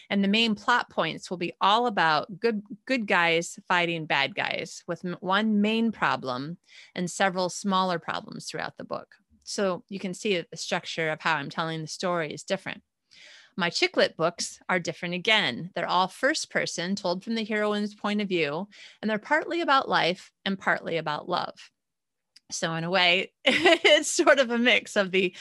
and 0.10 0.24
the 0.24 0.28
main 0.28 0.56
plot 0.56 0.90
points 0.90 1.30
will 1.30 1.38
be 1.38 1.54
all 1.62 1.88
about 1.88 2.40
good 2.40 2.62
good 2.86 3.08
guys 3.08 3.60
fighting 3.68 4.06
bad 4.06 4.36
guys 4.36 4.84
with 4.88 5.04
one 5.20 5.62
main 5.62 5.92
problem 5.92 6.58
and 6.96 7.10
several 7.10 7.50
smaller 7.50 8.00
problems 8.00 8.46
throughout 8.46 8.78
the 8.78 8.84
book 8.84 9.16
so 9.44 9.84
you 9.90 10.00
can 10.00 10.14
see 10.14 10.36
that 10.36 10.50
the 10.52 10.58
structure 10.58 11.10
of 11.10 11.22
how 11.22 11.36
i'm 11.36 11.50
telling 11.50 11.82
the 11.82 11.88
story 11.88 12.34
is 12.34 12.44
different 12.44 12.82
my 13.56 13.70
chick 13.70 13.96
lit 13.98 14.18
books 14.18 14.60
are 14.68 14.80
different 14.80 15.14
again. 15.14 15.70
They're 15.76 15.88
all 15.88 16.08
first 16.08 16.50
person, 16.50 16.96
told 16.96 17.24
from 17.24 17.36
the 17.36 17.44
heroine's 17.44 17.94
point 17.94 18.20
of 18.22 18.28
view, 18.28 18.68
and 19.02 19.10
they're 19.10 19.20
partly 19.20 19.62
about 19.62 19.88
life 19.88 20.32
and 20.44 20.58
partly 20.58 20.98
about 20.98 21.30
love. 21.30 21.54
So, 22.54 22.74
in 22.76 22.84
a 22.84 22.90
way, 22.90 23.32
it's 23.46 24.12
sort 24.12 24.40
of 24.40 24.52
a 24.52 24.58
mix 24.58 24.96
of 24.96 25.12
the 25.12 25.36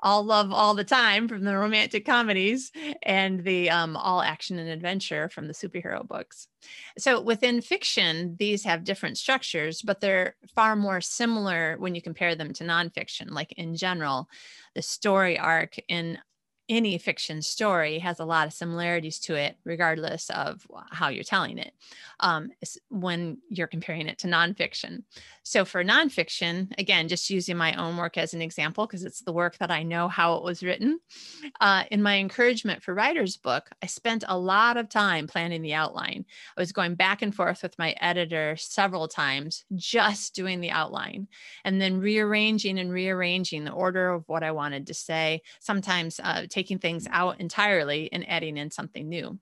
all 0.00 0.22
love 0.22 0.52
all 0.52 0.74
the 0.74 0.84
time 0.84 1.26
from 1.26 1.42
the 1.42 1.56
romantic 1.56 2.06
comedies 2.06 2.70
and 3.02 3.42
the 3.42 3.68
um, 3.68 3.96
all 3.96 4.22
action 4.22 4.58
and 4.58 4.68
adventure 4.68 5.28
from 5.28 5.48
the 5.48 5.54
superhero 5.54 6.06
books. 6.06 6.46
So, 6.98 7.20
within 7.20 7.60
fiction, 7.60 8.36
these 8.38 8.64
have 8.64 8.84
different 8.84 9.18
structures, 9.18 9.82
but 9.82 10.00
they're 10.00 10.36
far 10.54 10.76
more 10.76 11.00
similar 11.00 11.76
when 11.78 11.94
you 11.94 12.02
compare 12.02 12.34
them 12.34 12.52
to 12.54 12.64
nonfiction. 12.64 13.30
Like 13.30 13.52
in 13.52 13.74
general, 13.74 14.28
the 14.74 14.82
story 14.82 15.38
arc 15.38 15.76
in 15.88 16.18
any 16.68 16.98
fiction 16.98 17.42
story 17.42 17.98
has 17.98 18.20
a 18.20 18.24
lot 18.24 18.46
of 18.46 18.52
similarities 18.52 19.18
to 19.20 19.34
it, 19.34 19.56
regardless 19.64 20.30
of 20.30 20.66
how 20.90 21.08
you're 21.08 21.24
telling 21.24 21.58
it, 21.58 21.72
um, 22.20 22.50
when 22.90 23.38
you're 23.48 23.66
comparing 23.66 24.06
it 24.08 24.18
to 24.18 24.26
nonfiction. 24.26 25.02
So, 25.42 25.64
for 25.64 25.82
nonfiction, 25.82 26.78
again, 26.78 27.08
just 27.08 27.30
using 27.30 27.56
my 27.56 27.72
own 27.74 27.96
work 27.96 28.18
as 28.18 28.34
an 28.34 28.42
example, 28.42 28.86
because 28.86 29.02
it's 29.02 29.22
the 29.22 29.32
work 29.32 29.56
that 29.58 29.70
I 29.70 29.82
know 29.82 30.06
how 30.06 30.34
it 30.34 30.42
was 30.42 30.62
written. 30.62 31.00
Uh, 31.60 31.84
in 31.90 32.02
my 32.02 32.18
encouragement 32.18 32.82
for 32.82 32.92
writer's 32.92 33.38
book, 33.38 33.70
I 33.82 33.86
spent 33.86 34.24
a 34.28 34.38
lot 34.38 34.76
of 34.76 34.90
time 34.90 35.26
planning 35.26 35.62
the 35.62 35.72
outline. 35.72 36.26
I 36.56 36.60
was 36.60 36.72
going 36.72 36.96
back 36.96 37.22
and 37.22 37.34
forth 37.34 37.62
with 37.62 37.78
my 37.78 37.94
editor 38.00 38.56
several 38.58 39.08
times, 39.08 39.64
just 39.74 40.34
doing 40.34 40.60
the 40.60 40.70
outline, 40.70 41.28
and 41.64 41.80
then 41.80 41.98
rearranging 41.98 42.78
and 42.78 42.92
rearranging 42.92 43.64
the 43.64 43.72
order 43.72 44.10
of 44.10 44.24
what 44.26 44.42
I 44.42 44.50
wanted 44.50 44.86
to 44.88 44.94
say. 44.94 45.40
Sometimes 45.60 46.20
uh, 46.22 46.46
taking 46.58 46.78
things 46.80 47.06
out 47.12 47.40
entirely 47.40 48.12
and 48.12 48.28
adding 48.28 48.56
in 48.56 48.68
something 48.68 49.08
new. 49.08 49.38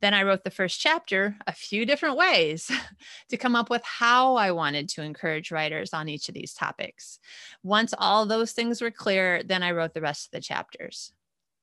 Then 0.00 0.14
I 0.14 0.22
wrote 0.22 0.44
the 0.44 0.50
first 0.50 0.80
chapter 0.80 1.36
a 1.46 1.52
few 1.52 1.84
different 1.84 2.16
ways 2.16 2.70
to 3.28 3.36
come 3.36 3.54
up 3.54 3.68
with 3.68 3.82
how 3.84 4.36
I 4.36 4.50
wanted 4.50 4.88
to 4.90 5.02
encourage 5.02 5.50
writers 5.50 5.92
on 5.92 6.08
each 6.08 6.28
of 6.28 6.34
these 6.34 6.54
topics. 6.54 7.18
Once 7.62 7.92
all 7.98 8.24
those 8.24 8.52
things 8.52 8.80
were 8.80 8.90
clear, 8.90 9.42
then 9.42 9.62
I 9.62 9.72
wrote 9.72 9.92
the 9.92 10.00
rest 10.00 10.28
of 10.28 10.30
the 10.32 10.40
chapters. 10.40 11.12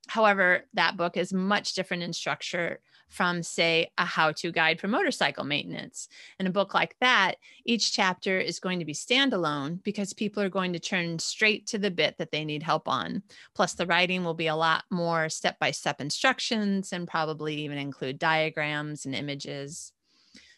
However, 0.08 0.66
that 0.74 0.98
book 0.98 1.18
is 1.18 1.32
much 1.34 1.74
different 1.74 2.04
in 2.04 2.14
structure 2.14 2.80
from, 3.12 3.44
say, 3.44 3.92
a 3.98 4.06
how 4.06 4.32
to 4.32 4.52
guide 4.52 4.80
for 4.80 4.88
motorcycle 4.88 5.44
maintenance. 5.44 6.08
In 6.40 6.48
a 6.48 6.52
book 6.52 6.74
like 6.74 6.96
that, 7.02 7.36
each 7.66 7.94
chapter 7.94 8.40
is 8.40 8.60
going 8.60 8.80
to 8.80 8.86
be 8.86 8.94
standalone 8.94 9.84
because 9.84 10.14
people 10.14 10.42
are 10.42 10.50
going 10.50 10.72
to 10.74 10.80
turn 10.80 11.20
straight 11.20 11.68
to 11.68 11.78
the 11.78 11.92
bit 11.92 12.18
that 12.18 12.32
they 12.32 12.46
need 12.46 12.64
help 12.64 12.88
on. 12.88 13.22
Plus, 13.54 13.74
the 13.74 13.86
writing 13.86 14.24
will 14.24 14.34
be 14.34 14.48
a 14.48 14.56
lot 14.56 14.86
more 14.90 15.28
step 15.28 15.60
by 15.60 15.72
step 15.72 16.00
instructions 16.00 16.94
and 16.94 17.08
probably 17.08 17.56
even 17.56 17.78
include 17.78 18.18
diagrams 18.18 19.06
and 19.06 19.14
images. 19.14 19.92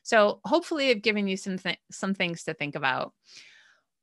So, 0.03 0.39
hopefully, 0.45 0.91
I've 0.91 1.01
given 1.01 1.27
you 1.27 1.37
some, 1.37 1.57
th- 1.57 1.79
some 1.91 2.13
things 2.13 2.43
to 2.43 2.53
think 2.53 2.75
about. 2.75 3.13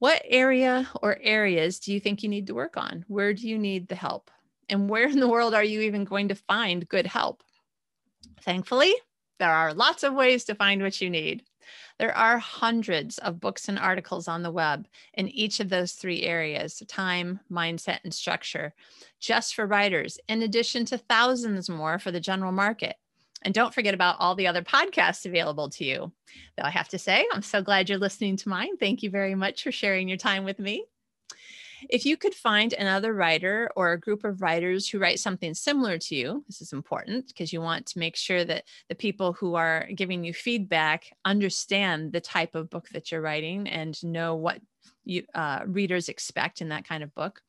What 0.01 0.23
area 0.25 0.89
or 1.03 1.19
areas 1.21 1.79
do 1.79 1.93
you 1.93 2.01
think 2.01 2.23
you 2.23 2.29
need 2.29 2.49
to 2.49 2.55
work 2.55 2.77
on? 2.77 3.05
Where 3.07 3.33
do 3.33 3.47
you 3.49 3.59
need 3.59 3.87
the 3.87 3.95
help? 3.95 4.31
And 4.71 4.89
where 4.89 5.09
in 5.09 5.21
the 5.21 5.29
world 5.29 5.53
are 5.53 5.65
you 5.65 5.81
even 5.83 6.05
going 6.05 6.29
to 6.29 6.35
find 6.35 6.89
good 6.89 7.07
help? 7.07 7.43
Thankfully, 8.43 8.95
there 9.39 9.53
are 9.53 9.75
lots 9.75 10.03
of 10.03 10.15
ways 10.15 10.45
to 10.45 10.55
find 10.55 10.81
what 10.81 11.01
you 11.01 11.11
need. 11.11 11.43
There 11.99 12.17
are 12.17 12.39
hundreds 12.39 13.19
of 13.19 13.41
books 13.41 13.69
and 13.69 13.79
articles 13.79 14.29
on 14.29 14.43
the 14.43 14.51
web 14.51 14.89
in 15.15 15.29
each 15.29 15.61
of 15.61 15.69
those 15.69 15.93
three 15.93 16.23
areas 16.23 16.83
time, 16.89 17.41
mindset, 17.51 17.99
and 18.05 18.15
structure, 18.15 18.73
just 19.19 19.55
for 19.55 19.67
writers, 19.67 20.19
in 20.29 20.43
addition 20.43 20.85
to 20.87 20.99
thousands 20.99 21.69
more 21.69 21.99
for 21.99 22.11
the 22.11 22.21
general 22.21 22.53
market. 22.53 22.97
And 23.43 23.53
don't 23.53 23.75
forget 23.75 23.95
about 23.95 24.17
all 24.19 24.35
the 24.35 24.47
other 24.47 24.63
podcasts 24.63 25.27
available 25.27 25.69
to 25.71 25.85
you. 25.85 26.13
Though 26.57 26.65
I 26.65 26.71
have 26.71 26.89
to 26.89 26.99
say, 26.99 27.27
I'm 27.33 27.43
so 27.43 27.63
glad 27.63 27.89
you're 27.89 27.99
listening 27.99 28.37
to 28.39 28.49
mine. 28.49 28.77
Thank 28.77 29.03
you 29.03 29.11
very 29.11 29.35
much 29.35 29.63
for 29.63 29.73
sharing 29.73 30.09
your 30.09 30.19
time 30.19 30.45
with 30.45 30.59
me. 30.59 30.85
If 31.89 32.05
you 32.05 32.17
could 32.17 32.35
find 32.35 32.73
another 32.73 33.15
writer 33.15 33.71
or 33.77 33.93
a 33.93 34.01
group 34.01 34.25
of 34.25 34.43
writers 34.43 34.89
who 34.89 34.99
write 34.99 35.21
something 35.21 35.55
similar 35.55 35.99
to 35.99 36.15
you, 36.15 36.45
this 36.47 36.61
is 36.61 36.73
important 36.73 37.29
because 37.29 37.53
you 37.53 37.61
want 37.61 37.87
to 37.87 37.99
make 37.99 38.17
sure 38.17 38.45
that 38.45 38.65
the 38.89 38.95
people 38.95 39.33
who 39.33 39.55
are 39.55 39.89
giving 39.95 40.25
you 40.25 40.35
feedback 40.35 41.13
understand 41.25 42.13
the 42.13 42.21
type 42.21 42.55
of 42.55 42.71
book 42.71 42.89
that 42.91 43.11
you're 43.11 43.21
writing 43.21 43.69
and 43.69 44.03
know 44.05 44.35
what 44.35 44.61
you, 45.05 45.25
uh, 45.35 45.61
readers 45.67 46.09
expect 46.09 46.61
in 46.61 46.69
that 46.69 46.87
kind 46.87 47.03
of 47.03 47.15
book. 47.15 47.41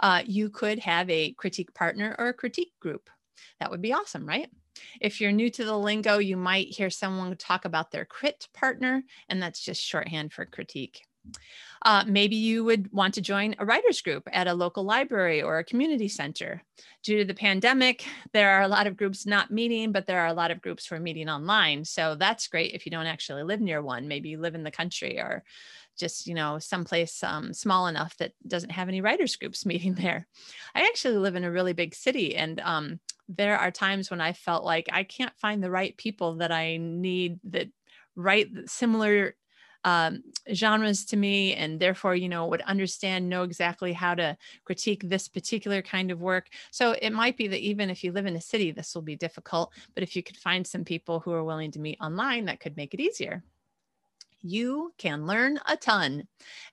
Uh, 0.00 0.22
you 0.26 0.50
could 0.50 0.78
have 0.80 1.08
a 1.10 1.32
critique 1.32 1.72
partner 1.74 2.14
or 2.18 2.28
a 2.28 2.34
critique 2.34 2.72
group. 2.80 3.08
That 3.60 3.70
would 3.70 3.82
be 3.82 3.92
awesome, 3.92 4.26
right? 4.26 4.50
If 5.00 5.20
you're 5.20 5.32
new 5.32 5.50
to 5.50 5.64
the 5.64 5.78
lingo, 5.78 6.18
you 6.18 6.36
might 6.36 6.68
hear 6.68 6.90
someone 6.90 7.34
talk 7.36 7.64
about 7.64 7.90
their 7.90 8.04
crit 8.04 8.48
partner, 8.52 9.02
and 9.28 9.42
that's 9.42 9.60
just 9.60 9.82
shorthand 9.82 10.32
for 10.32 10.44
critique. 10.44 11.02
Uh, 11.82 12.04
maybe 12.06 12.36
you 12.36 12.64
would 12.64 12.90
want 12.92 13.14
to 13.14 13.20
join 13.20 13.54
a 13.58 13.64
writers 13.64 14.00
group 14.00 14.28
at 14.32 14.48
a 14.48 14.54
local 14.54 14.82
library 14.82 15.42
or 15.42 15.58
a 15.58 15.64
community 15.64 16.08
center. 16.08 16.62
Due 17.02 17.18
to 17.18 17.24
the 17.24 17.34
pandemic, 17.34 18.04
there 18.32 18.50
are 18.50 18.62
a 18.62 18.68
lot 18.68 18.86
of 18.86 18.96
groups 18.96 19.26
not 19.26 19.50
meeting, 19.50 19.92
but 19.92 20.06
there 20.06 20.20
are 20.20 20.26
a 20.26 20.32
lot 20.32 20.50
of 20.50 20.62
groups 20.62 20.90
are 20.90 20.98
meeting 20.98 21.28
online. 21.28 21.84
So 21.84 22.16
that's 22.16 22.48
great 22.48 22.72
if 22.72 22.86
you 22.86 22.90
don't 22.90 23.06
actually 23.06 23.44
live 23.44 23.60
near 23.60 23.82
one. 23.82 24.08
Maybe 24.08 24.30
you 24.30 24.40
live 24.40 24.54
in 24.54 24.64
the 24.64 24.70
country 24.70 25.20
or 25.20 25.44
just 25.96 26.26
you 26.26 26.34
know 26.34 26.58
someplace 26.58 27.22
um, 27.22 27.52
small 27.52 27.86
enough 27.86 28.16
that 28.18 28.32
doesn't 28.46 28.70
have 28.70 28.88
any 28.88 29.00
writers 29.00 29.36
groups 29.36 29.66
meeting 29.66 29.94
there 29.94 30.26
i 30.74 30.82
actually 30.82 31.16
live 31.16 31.36
in 31.36 31.44
a 31.44 31.50
really 31.50 31.72
big 31.72 31.94
city 31.94 32.36
and 32.36 32.60
um, 32.60 33.00
there 33.28 33.58
are 33.58 33.70
times 33.70 34.10
when 34.10 34.20
i 34.20 34.32
felt 34.32 34.64
like 34.64 34.88
i 34.92 35.02
can't 35.02 35.36
find 35.38 35.62
the 35.62 35.70
right 35.70 35.96
people 35.96 36.36
that 36.36 36.52
i 36.52 36.76
need 36.76 37.38
that 37.44 37.68
write 38.14 38.48
similar 38.66 39.34
um, 39.86 40.24
genres 40.52 41.04
to 41.04 41.16
me 41.16 41.54
and 41.54 41.78
therefore 41.78 42.16
you 42.16 42.28
know 42.28 42.46
would 42.46 42.60
understand 42.62 43.28
know 43.28 43.44
exactly 43.44 43.92
how 43.92 44.14
to 44.16 44.36
critique 44.64 45.08
this 45.08 45.28
particular 45.28 45.80
kind 45.80 46.10
of 46.10 46.20
work. 46.20 46.48
So 46.72 46.96
it 47.00 47.12
might 47.12 47.36
be 47.36 47.46
that 47.46 47.60
even 47.60 47.88
if 47.88 48.02
you 48.02 48.10
live 48.10 48.26
in 48.26 48.34
a 48.34 48.40
city 48.40 48.72
this 48.72 48.94
will 48.94 49.02
be 49.02 49.16
difficult 49.16 49.72
but 49.94 50.02
if 50.02 50.16
you 50.16 50.22
could 50.24 50.36
find 50.36 50.66
some 50.66 50.84
people 50.84 51.20
who 51.20 51.32
are 51.32 51.44
willing 51.44 51.70
to 51.70 51.78
meet 51.78 51.98
online 52.00 52.44
that 52.46 52.60
could 52.60 52.76
make 52.76 52.92
it 52.92 53.00
easier. 53.00 53.44
You 54.42 54.92
can 54.98 55.26
learn 55.26 55.60
a 55.66 55.76
ton 55.76 56.26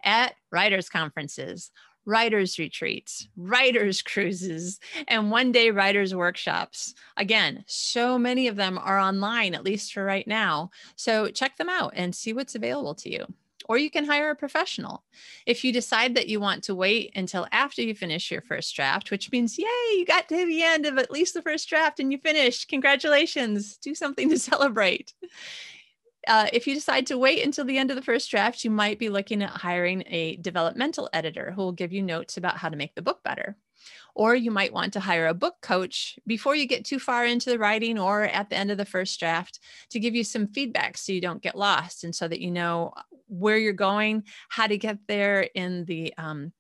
at 0.03 0.33
writers 0.51 0.89
conferences 0.89 1.71
writers 2.05 2.59
retreats, 2.59 3.27
writers 3.35 4.01
cruises, 4.13 4.79
and 5.07 5.31
one 5.31 5.51
day 5.51 5.71
writers 5.71 6.15
workshops. 6.15 6.93
Again, 7.17 7.63
so 7.67 8.17
many 8.17 8.47
of 8.47 8.55
them 8.55 8.77
are 8.77 8.99
online, 8.99 9.53
at 9.53 9.63
least 9.63 9.93
for 9.93 10.03
right 10.03 10.27
now. 10.27 10.71
So 10.95 11.29
check 11.29 11.57
them 11.57 11.69
out 11.69 11.93
and 11.95 12.15
see 12.15 12.33
what's 12.33 12.55
available 12.55 12.95
to 12.95 13.09
you. 13.09 13.25
Or 13.69 13.77
you 13.77 13.89
can 13.89 14.05
hire 14.05 14.29
a 14.29 14.35
professional. 14.35 15.03
If 15.45 15.63
you 15.63 15.71
decide 15.71 16.15
that 16.15 16.27
you 16.27 16.41
want 16.41 16.65
to 16.65 16.75
wait 16.75 17.13
until 17.15 17.47
after 17.51 17.81
you 17.81 17.95
finish 17.95 18.29
your 18.29 18.41
first 18.41 18.75
draft, 18.75 19.09
which 19.09 19.31
means, 19.31 19.57
yay, 19.57 19.65
you 19.93 20.05
got 20.05 20.27
to 20.29 20.45
the 20.45 20.63
end 20.63 20.85
of 20.85 20.97
at 20.97 21.11
least 21.11 21.33
the 21.33 21.41
first 21.41 21.69
draft 21.69 22.01
and 22.01 22.11
you 22.11 22.17
finished. 22.17 22.67
Congratulations. 22.67 23.77
Do 23.77 23.95
something 23.95 24.29
to 24.31 24.37
celebrate 24.37 25.13
Uh, 26.27 26.47
if 26.53 26.67
you 26.67 26.73
decide 26.73 27.07
to 27.07 27.17
wait 27.17 27.43
until 27.43 27.65
the 27.65 27.77
end 27.77 27.89
of 27.89 27.95
the 27.95 28.01
first 28.01 28.29
draft, 28.31 28.63
you 28.63 28.71
might 28.71 28.99
be 28.99 29.09
looking 29.09 29.41
at 29.41 29.49
hiring 29.49 30.03
a 30.07 30.37
developmental 30.37 31.09
editor 31.13 31.51
who 31.51 31.61
will 31.61 31.71
give 31.71 31.91
you 31.91 32.01
notes 32.01 32.37
about 32.37 32.57
how 32.57 32.69
to 32.69 32.77
make 32.77 32.95
the 32.95 33.01
book 33.01 33.21
better. 33.23 33.57
Or 34.15 34.35
you 34.35 34.51
might 34.51 34.71
want 34.71 34.93
to 34.93 34.99
hire 34.99 35.27
a 35.27 35.33
book 35.33 35.55
coach 35.61 36.17
before 36.25 36.55
you 36.55 36.67
get 36.67 36.85
too 36.85 36.99
far 36.99 37.25
into 37.25 37.49
the 37.49 37.59
writing 37.59 37.99
or 37.99 38.23
at 38.23 38.49
the 38.49 38.55
end 38.55 38.71
of 38.71 38.77
the 38.77 38.85
first 38.85 39.19
draft 39.19 39.59
to 39.89 39.99
give 39.99 40.15
you 40.15 40.23
some 40.23 40.47
feedback 40.47 40.97
so 40.97 41.11
you 41.11 41.19
don't 41.19 41.41
get 41.41 41.57
lost 41.57 42.03
and 42.03 42.15
so 42.15 42.27
that 42.27 42.39
you 42.39 42.51
know 42.51 42.93
where 43.27 43.57
you're 43.57 43.73
going, 43.73 44.23
how 44.49 44.67
to 44.67 44.77
get 44.77 44.99
there 45.07 45.41
in 45.55 45.85
the 45.85 46.13
um, 46.17 46.53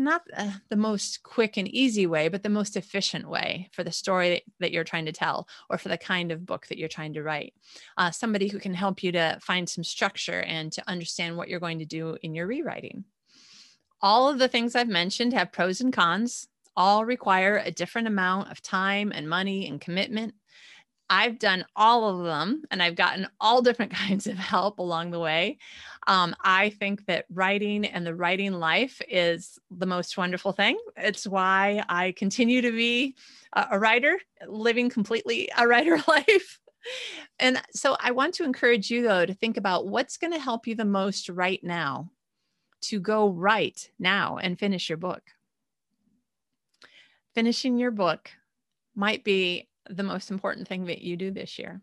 not 0.00 0.22
uh, 0.36 0.50
the 0.68 0.76
most 0.76 1.22
quick 1.22 1.56
and 1.56 1.68
easy 1.68 2.06
way, 2.06 2.28
but 2.28 2.42
the 2.42 2.48
most 2.48 2.76
efficient 2.76 3.28
way 3.28 3.68
for 3.72 3.84
the 3.84 3.92
story 3.92 4.42
that 4.58 4.72
you're 4.72 4.84
trying 4.84 5.06
to 5.06 5.12
tell 5.12 5.46
or 5.68 5.78
for 5.78 5.88
the 5.88 5.98
kind 5.98 6.32
of 6.32 6.46
book 6.46 6.66
that 6.66 6.78
you're 6.78 6.88
trying 6.88 7.12
to 7.12 7.22
write. 7.22 7.54
Uh, 7.96 8.10
somebody 8.10 8.48
who 8.48 8.58
can 8.58 8.74
help 8.74 9.02
you 9.02 9.12
to 9.12 9.38
find 9.40 9.68
some 9.68 9.84
structure 9.84 10.40
and 10.40 10.72
to 10.72 10.88
understand 10.88 11.36
what 11.36 11.48
you're 11.48 11.60
going 11.60 11.78
to 11.78 11.84
do 11.84 12.16
in 12.22 12.34
your 12.34 12.46
rewriting. 12.46 13.04
All 14.02 14.28
of 14.28 14.38
the 14.38 14.48
things 14.48 14.74
I've 14.74 14.88
mentioned 14.88 15.34
have 15.34 15.52
pros 15.52 15.80
and 15.80 15.92
cons, 15.92 16.48
all 16.76 17.04
require 17.04 17.58
a 17.58 17.70
different 17.70 18.08
amount 18.08 18.50
of 18.50 18.62
time 18.62 19.12
and 19.14 19.28
money 19.28 19.68
and 19.68 19.80
commitment. 19.80 20.34
I've 21.10 21.40
done 21.40 21.64
all 21.74 22.08
of 22.08 22.24
them 22.24 22.62
and 22.70 22.80
I've 22.80 22.94
gotten 22.94 23.26
all 23.40 23.60
different 23.60 23.92
kinds 24.06 24.28
of 24.28 24.38
help 24.38 24.78
along 24.78 25.10
the 25.10 25.18
way. 25.18 25.58
Um, 26.06 26.34
I 26.42 26.70
think 26.70 27.04
that 27.06 27.26
writing 27.28 27.84
and 27.84 28.06
the 28.06 28.14
writing 28.14 28.52
life 28.52 29.02
is 29.08 29.58
the 29.70 29.86
most 29.86 30.16
wonderful 30.16 30.52
thing. 30.52 30.78
It's 30.96 31.26
why 31.26 31.84
I 31.88 32.12
continue 32.12 32.62
to 32.62 32.70
be 32.70 33.16
a, 33.52 33.66
a 33.72 33.78
writer, 33.78 34.18
living 34.46 34.88
completely 34.88 35.50
a 35.58 35.66
writer 35.68 35.98
life. 36.06 36.60
And 37.38 37.60
so 37.72 37.96
I 38.00 38.12
want 38.12 38.34
to 38.34 38.44
encourage 38.44 38.90
you, 38.90 39.02
though, 39.02 39.26
to 39.26 39.34
think 39.34 39.56
about 39.58 39.88
what's 39.88 40.16
going 40.16 40.32
to 40.32 40.38
help 40.38 40.66
you 40.66 40.74
the 40.74 40.84
most 40.84 41.28
right 41.28 41.62
now 41.62 42.10
to 42.82 43.00
go 43.00 43.28
right 43.28 43.90
now 43.98 44.38
and 44.38 44.58
finish 44.58 44.88
your 44.88 44.96
book. 44.96 45.22
Finishing 47.34 47.76
your 47.76 47.90
book 47.90 48.30
might 48.94 49.22
be 49.22 49.68
the 49.88 50.02
most 50.02 50.30
important 50.30 50.68
thing 50.68 50.86
that 50.86 51.02
you 51.02 51.16
do 51.16 51.30
this 51.30 51.58
year. 51.58 51.80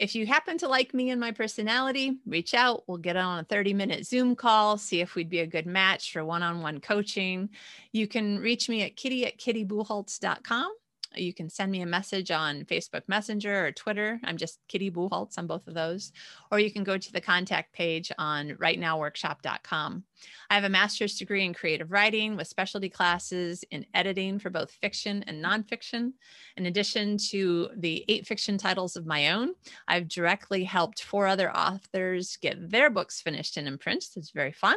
If 0.00 0.14
you 0.16 0.26
happen 0.26 0.58
to 0.58 0.68
like 0.68 0.92
me 0.92 1.10
and 1.10 1.20
my 1.20 1.30
personality, 1.30 2.18
reach 2.26 2.52
out. 2.52 2.82
We'll 2.88 2.98
get 2.98 3.16
on 3.16 3.38
a 3.38 3.44
30 3.44 3.74
minute 3.74 4.06
Zoom 4.06 4.34
call, 4.34 4.76
see 4.76 5.00
if 5.00 5.14
we'd 5.14 5.30
be 5.30 5.40
a 5.40 5.46
good 5.46 5.66
match 5.66 6.12
for 6.12 6.24
one 6.24 6.42
on 6.42 6.62
one 6.62 6.80
coaching. 6.80 7.50
You 7.92 8.08
can 8.08 8.40
reach 8.40 8.68
me 8.68 8.82
at 8.82 8.96
kitty 8.96 9.24
at 9.24 9.38
kittybucholtz.com 9.38 10.72
you 11.16 11.32
can 11.32 11.48
send 11.48 11.70
me 11.70 11.82
a 11.82 11.86
message 11.86 12.30
on 12.30 12.64
Facebook 12.64 13.02
Messenger 13.08 13.66
or 13.66 13.72
Twitter. 13.72 14.20
I'm 14.24 14.36
just 14.36 14.60
Kitty 14.68 14.90
Bucholtz 14.90 15.38
on 15.38 15.46
both 15.46 15.66
of 15.66 15.74
those. 15.74 16.12
Or 16.50 16.58
you 16.58 16.70
can 16.70 16.84
go 16.84 16.98
to 16.98 17.12
the 17.12 17.20
contact 17.20 17.72
page 17.72 18.10
on 18.18 18.50
writenowworkshop.com. 18.50 20.04
I 20.50 20.54
have 20.54 20.64
a 20.64 20.68
master's 20.68 21.16
degree 21.16 21.44
in 21.44 21.54
creative 21.54 21.90
writing 21.90 22.36
with 22.36 22.48
specialty 22.48 22.88
classes 22.88 23.64
in 23.70 23.84
editing 23.94 24.38
for 24.38 24.50
both 24.50 24.70
fiction 24.70 25.24
and 25.26 25.44
nonfiction. 25.44 26.12
In 26.56 26.66
addition 26.66 27.18
to 27.30 27.70
the 27.76 28.04
eight 28.08 28.26
fiction 28.26 28.58
titles 28.58 28.96
of 28.96 29.06
my 29.06 29.32
own, 29.32 29.54
I've 29.88 30.08
directly 30.08 30.64
helped 30.64 31.02
four 31.02 31.26
other 31.26 31.54
authors 31.54 32.36
get 32.36 32.70
their 32.70 32.90
books 32.90 33.20
finished 33.20 33.56
and 33.56 33.68
in 33.68 33.78
print. 33.78 34.04
It's 34.16 34.30
very 34.30 34.52
fun. 34.52 34.76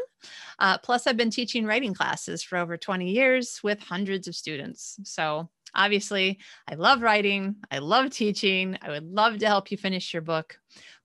Uh, 0.60 0.78
plus, 0.78 1.08
I've 1.08 1.18
been 1.18 1.30
teaching 1.32 1.66
writing 1.66 1.94
classes 1.94 2.44
for 2.44 2.58
over 2.58 2.78
20 2.78 3.10
years 3.10 3.60
with 3.64 3.80
hundreds 3.80 4.28
of 4.28 4.36
students. 4.36 5.00
So 5.04 5.50
Obviously, 5.76 6.40
I 6.68 6.76
love 6.76 7.02
writing, 7.02 7.58
I 7.70 7.80
love 7.80 8.10
teaching, 8.10 8.78
I 8.82 8.90
would 8.90 9.04
love 9.04 9.40
to 9.40 9.48
help 9.48 9.72
you 9.72 9.78
finish 9.78 10.14
your 10.14 10.22
book. 10.22 10.60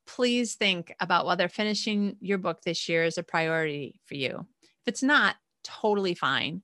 Please 0.07 0.55
think 0.55 0.95
about 1.01 1.27
whether 1.27 1.49
finishing 1.49 2.17
your 2.21 2.39
book 2.39 2.63
this 2.63 2.89
year 2.89 3.05
is 3.05 3.19
a 3.19 3.23
priority 3.23 4.01
for 4.07 4.15
you. 4.15 4.47
If 4.63 4.89
it's 4.89 5.03
not, 5.03 5.37
totally 5.63 6.15
fine. 6.15 6.63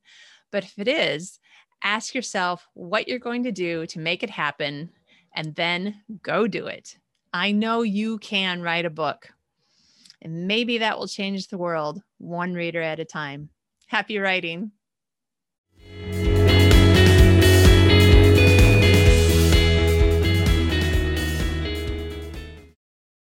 But 0.50 0.64
if 0.64 0.78
it 0.78 0.88
is, 0.88 1.38
ask 1.84 2.14
yourself 2.14 2.66
what 2.74 3.06
you're 3.06 3.18
going 3.18 3.44
to 3.44 3.52
do 3.52 3.86
to 3.86 4.00
make 4.00 4.22
it 4.22 4.30
happen 4.30 4.90
and 5.34 5.54
then 5.54 6.02
go 6.22 6.46
do 6.46 6.66
it. 6.66 6.96
I 7.32 7.52
know 7.52 7.82
you 7.82 8.18
can 8.18 8.62
write 8.62 8.86
a 8.86 8.90
book, 8.90 9.28
and 10.22 10.48
maybe 10.48 10.78
that 10.78 10.98
will 10.98 11.06
change 11.06 11.48
the 11.48 11.58
world 11.58 12.02
one 12.16 12.54
reader 12.54 12.82
at 12.82 12.98
a 12.98 13.04
time. 13.04 13.50
Happy 13.86 14.18
writing. 14.18 14.72